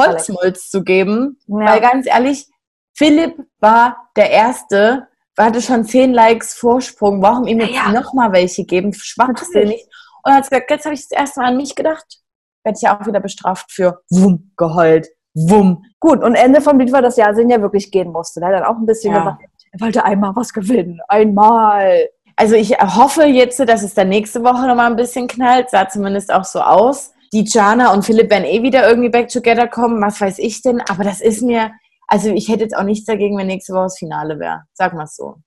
Holzmolz 0.07 0.69
zu 0.69 0.83
geben. 0.83 1.37
Weil 1.47 1.81
ganz 1.81 2.07
ehrlich, 2.07 2.47
Philipp 2.93 3.35
war 3.59 3.97
der 4.15 4.29
Erste, 4.31 5.07
hatte 5.37 5.61
schon 5.61 5.85
zehn 5.85 6.13
Likes 6.13 6.53
Vorsprung. 6.53 7.21
Warum 7.21 7.47
ihm 7.47 7.59
jetzt 7.61 7.73
Ja. 7.73 7.91
noch 7.91 8.13
mal 8.13 8.31
welche 8.31 8.65
geben? 8.65 8.93
Schwachsinnig. 8.93 9.85
Und 10.23 10.31
er 10.31 10.35
hat 10.37 10.43
gesagt, 10.49 10.69
jetzt 10.69 10.85
habe 10.85 10.93
ich 10.93 11.01
das 11.07 11.17
erste 11.17 11.39
Mal 11.39 11.47
an 11.47 11.57
mich 11.57 11.75
gedacht. 11.75 12.19
Werde 12.63 12.75
ich 12.77 12.83
ja 12.83 12.99
auch 12.99 13.07
wieder 13.07 13.19
bestraft 13.19 13.71
für 13.71 14.01
Wumm, 14.11 14.51
geheult. 14.55 15.07
Wumm. 15.33 15.83
Gut, 15.99 16.21
und 16.23 16.35
Ende 16.35 16.61
vom 16.61 16.77
Lied 16.77 16.91
war, 16.91 17.01
dass 17.01 17.17
Yasin 17.17 17.49
ja 17.49 17.61
wirklich 17.61 17.89
gehen 17.91 18.11
musste. 18.11 18.41
Er 18.41 18.47
hat 18.47 18.53
dann 18.55 18.63
auch 18.65 18.77
ein 18.77 18.85
bisschen 18.85 19.13
Ja. 19.13 19.19
gesagt, 19.19 19.41
er 19.71 19.79
wollte 19.81 20.03
einmal 20.05 20.35
was 20.35 20.53
gewinnen. 20.53 20.99
Einmal. 21.07 22.07
Also 22.35 22.55
ich 22.55 22.71
hoffe 22.79 23.23
jetzt, 23.23 23.59
dass 23.59 23.81
es 23.83 23.93
dann 23.93 24.09
nächste 24.09 24.43
Woche 24.43 24.67
noch 24.67 24.75
mal 24.75 24.87
ein 24.87 24.95
bisschen 24.95 25.27
knallt. 25.27 25.69
Sah 25.69 25.87
zumindest 25.87 26.31
auch 26.33 26.43
so 26.43 26.59
aus. 26.61 27.13
Die 27.33 27.45
Jana 27.45 27.93
und 27.93 28.03
Philipp 28.03 28.29
werden 28.29 28.43
eh 28.43 28.61
wieder 28.61 28.87
irgendwie 28.87 29.09
back 29.09 29.29
together 29.29 29.67
kommen. 29.67 30.01
Was 30.01 30.19
weiß 30.19 30.39
ich 30.39 30.61
denn? 30.61 30.81
Aber 30.81 31.03
das 31.03 31.21
ist 31.21 31.41
mir, 31.41 31.71
also 32.07 32.29
ich 32.29 32.49
hätte 32.49 32.63
jetzt 32.63 32.75
auch 32.75 32.83
nichts 32.83 33.05
dagegen, 33.05 33.37
wenn 33.37 33.47
nächste 33.47 33.73
Woche 33.73 33.83
das 33.83 33.97
Finale 33.97 34.37
wäre. 34.39 34.63
Sag 34.73 34.93
mal 34.93 35.07
so. 35.07 35.37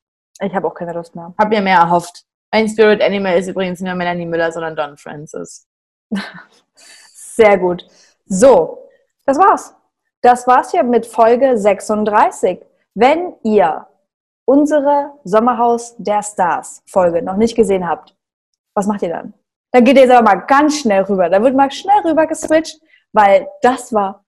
Ich 0.40 0.55
habe 0.55 0.66
auch 0.66 0.75
keine 0.75 0.94
Lust 0.94 1.14
mehr. 1.14 1.35
Hab 1.38 1.49
mir 1.51 1.61
mehr 1.61 1.79
erhofft. 1.79 2.25
Mein 2.51 2.68
Spirit 2.68 3.03
Animal 3.03 3.38
ist 3.38 3.49
übrigens 3.49 3.81
nicht 3.81 3.87
mehr 3.87 3.97
Melanie 3.97 4.27
Müller, 4.27 4.51
sondern 4.51 4.77
Don 4.77 4.97
Francis. 4.97 5.66
Sehr 6.75 7.59
gut. 7.59 7.87
So, 8.27 8.88
das 9.27 9.38
war's. 9.38 9.75
Das 10.23 10.47
war's 10.47 10.70
hier 10.70 10.85
mit 10.85 11.05
Folge 11.05 11.59
36. 11.59 12.61
Wenn 12.94 13.35
ihr 13.42 13.87
unsere 14.47 15.12
Sommerhaus 15.25 15.97
der 15.99 16.23
Stars 16.23 16.83
Folge 16.87 17.23
noch 17.23 17.37
nicht 17.37 17.57
gesehen 17.57 17.87
habt, 17.87 18.16
was 18.75 18.87
macht 18.87 19.03
ihr 19.03 19.11
dann? 19.11 19.35
Dann 19.74 19.82
geht 19.82 19.96
ihr 19.96 20.02
jetzt 20.02 20.12
aber 20.12 20.22
mal 20.22 20.44
ganz 20.46 20.78
schnell 20.78 21.02
rüber. 21.02 21.28
Da 21.28 21.42
wird 21.42 21.56
mal 21.56 21.68
schnell 21.72 21.98
rüber 22.04 22.28
geswitcht, 22.28 22.78
weil 23.12 23.48
das 23.60 23.92
war 23.92 24.24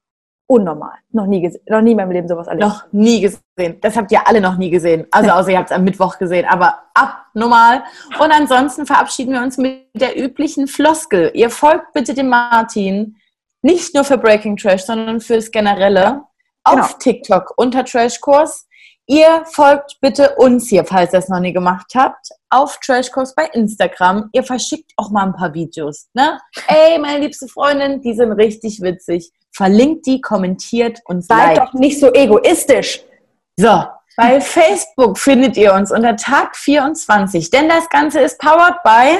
unnormal. 0.48 0.94
Noch 1.12 1.26
nie 1.26 1.40
gesehen, 1.40 1.62
noch 1.68 1.82
nie 1.82 1.92
in 1.92 1.96
meinem 1.96 2.10
Leben 2.10 2.26
sowas 2.26 2.48
erlebt. 2.48 2.66
Noch 2.66 2.84
nie 2.90 3.20
gesehen. 3.20 3.80
Das 3.80 3.96
habt 3.96 4.10
ihr 4.10 4.26
alle 4.26 4.40
noch 4.40 4.56
nie 4.56 4.70
gesehen. 4.70 5.06
Also 5.12 5.30
außer 5.30 5.50
ihr 5.50 5.58
habt 5.58 5.70
es 5.70 5.76
am 5.76 5.84
Mittwoch 5.84 6.18
gesehen, 6.18 6.46
aber 6.48 6.82
abnormal. 6.94 7.84
Und 8.18 8.32
ansonsten 8.32 8.86
verabschieden 8.86 9.34
wir 9.34 9.40
uns 9.40 9.56
mit 9.56 9.86
der 9.94 10.20
üblichen 10.20 10.66
Floskel. 10.66 11.30
Ihr 11.32 11.50
folgt 11.50 11.92
bitte 11.92 12.12
dem 12.12 12.28
Martin, 12.28 13.16
nicht 13.62 13.94
nur 13.94 14.02
für 14.02 14.18
Breaking 14.18 14.56
Trash, 14.56 14.82
sondern 14.82 15.20
fürs 15.20 15.52
Generelle 15.52 16.24
auf 16.64 16.74
Genau. 16.74 16.98
TikTok 16.98 17.54
unter 17.56 17.84
Trashkurs. 17.84 18.65
Ihr 19.08 19.44
folgt 19.46 20.00
bitte 20.00 20.34
uns 20.34 20.68
hier, 20.68 20.84
falls 20.84 21.12
ihr 21.12 21.20
es 21.20 21.28
noch 21.28 21.38
nie 21.38 21.52
gemacht 21.52 21.92
habt, 21.94 22.28
auf 22.50 22.78
Trashkurs 22.80 23.36
bei 23.36 23.46
Instagram. 23.52 24.30
Ihr 24.32 24.42
verschickt 24.42 24.92
auch 24.96 25.10
mal 25.10 25.26
ein 25.26 25.32
paar 25.32 25.54
Videos. 25.54 26.08
Ne? 26.12 26.40
Ey, 26.66 26.98
meine 26.98 27.20
liebste 27.20 27.46
Freundin, 27.46 28.00
die 28.00 28.14
sind 28.14 28.32
richtig 28.32 28.80
witzig. 28.82 29.30
Verlinkt 29.52 30.06
die, 30.06 30.20
kommentiert 30.20 31.00
und 31.04 31.24
Seid 31.24 31.56
liked. 31.56 31.58
doch 31.58 31.72
nicht 31.74 32.00
so 32.00 32.12
egoistisch. 32.12 33.04
So, 33.56 33.84
bei 34.16 34.40
Facebook 34.40 35.18
findet 35.18 35.56
ihr 35.56 35.72
uns 35.72 35.92
unter 35.92 36.16
Tag 36.16 36.56
24, 36.56 37.50
denn 37.50 37.68
das 37.68 37.88
Ganze 37.88 38.20
ist 38.20 38.40
powered 38.40 38.82
by 38.82 39.18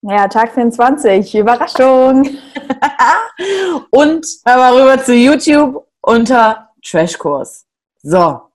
Ja, 0.00 0.28
Tag 0.28 0.54
24. 0.54 1.34
Überraschung. 1.34 2.26
und 3.90 4.26
mal 4.46 4.74
rüber 4.74 5.04
zu 5.04 5.14
YouTube 5.14 5.86
unter 6.00 6.70
Trashkurs. 6.82 7.66
So, 8.02 8.47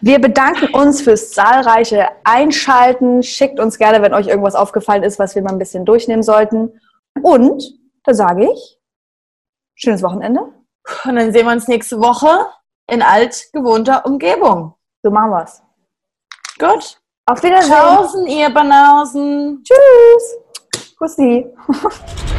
Wir 0.00 0.20
bedanken 0.20 0.74
uns 0.74 1.00
fürs 1.02 1.30
zahlreiche 1.30 2.08
Einschalten. 2.24 3.22
Schickt 3.22 3.60
uns 3.60 3.78
gerne, 3.78 4.02
wenn 4.02 4.14
euch 4.14 4.26
irgendwas 4.26 4.54
aufgefallen 4.54 5.02
ist, 5.02 5.18
was 5.18 5.34
wir 5.34 5.42
mal 5.42 5.52
ein 5.52 5.58
bisschen 5.58 5.84
durchnehmen 5.84 6.22
sollten. 6.22 6.80
Und 7.22 7.62
da 8.04 8.14
sage 8.14 8.50
ich, 8.52 8.78
schönes 9.74 10.02
Wochenende. 10.02 10.40
und 11.04 11.16
dann 11.16 11.32
sehen 11.32 11.46
wir 11.46 11.52
uns 11.52 11.68
nächste 11.68 12.00
Woche 12.00 12.46
in 12.90 13.02
altgewohnter 13.02 14.04
Umgebung. 14.04 14.74
So 15.02 15.10
machen 15.10 15.30
wir's. 15.30 15.62
Gut. 16.58 17.00
Auf 17.26 17.42
Wiedersehen. 17.42 17.72
Tschaußen, 17.72 18.26
ihr 18.26 18.50
Banausen. 18.50 19.64
Tschüss. 19.64 20.94
Kussi. 20.98 21.46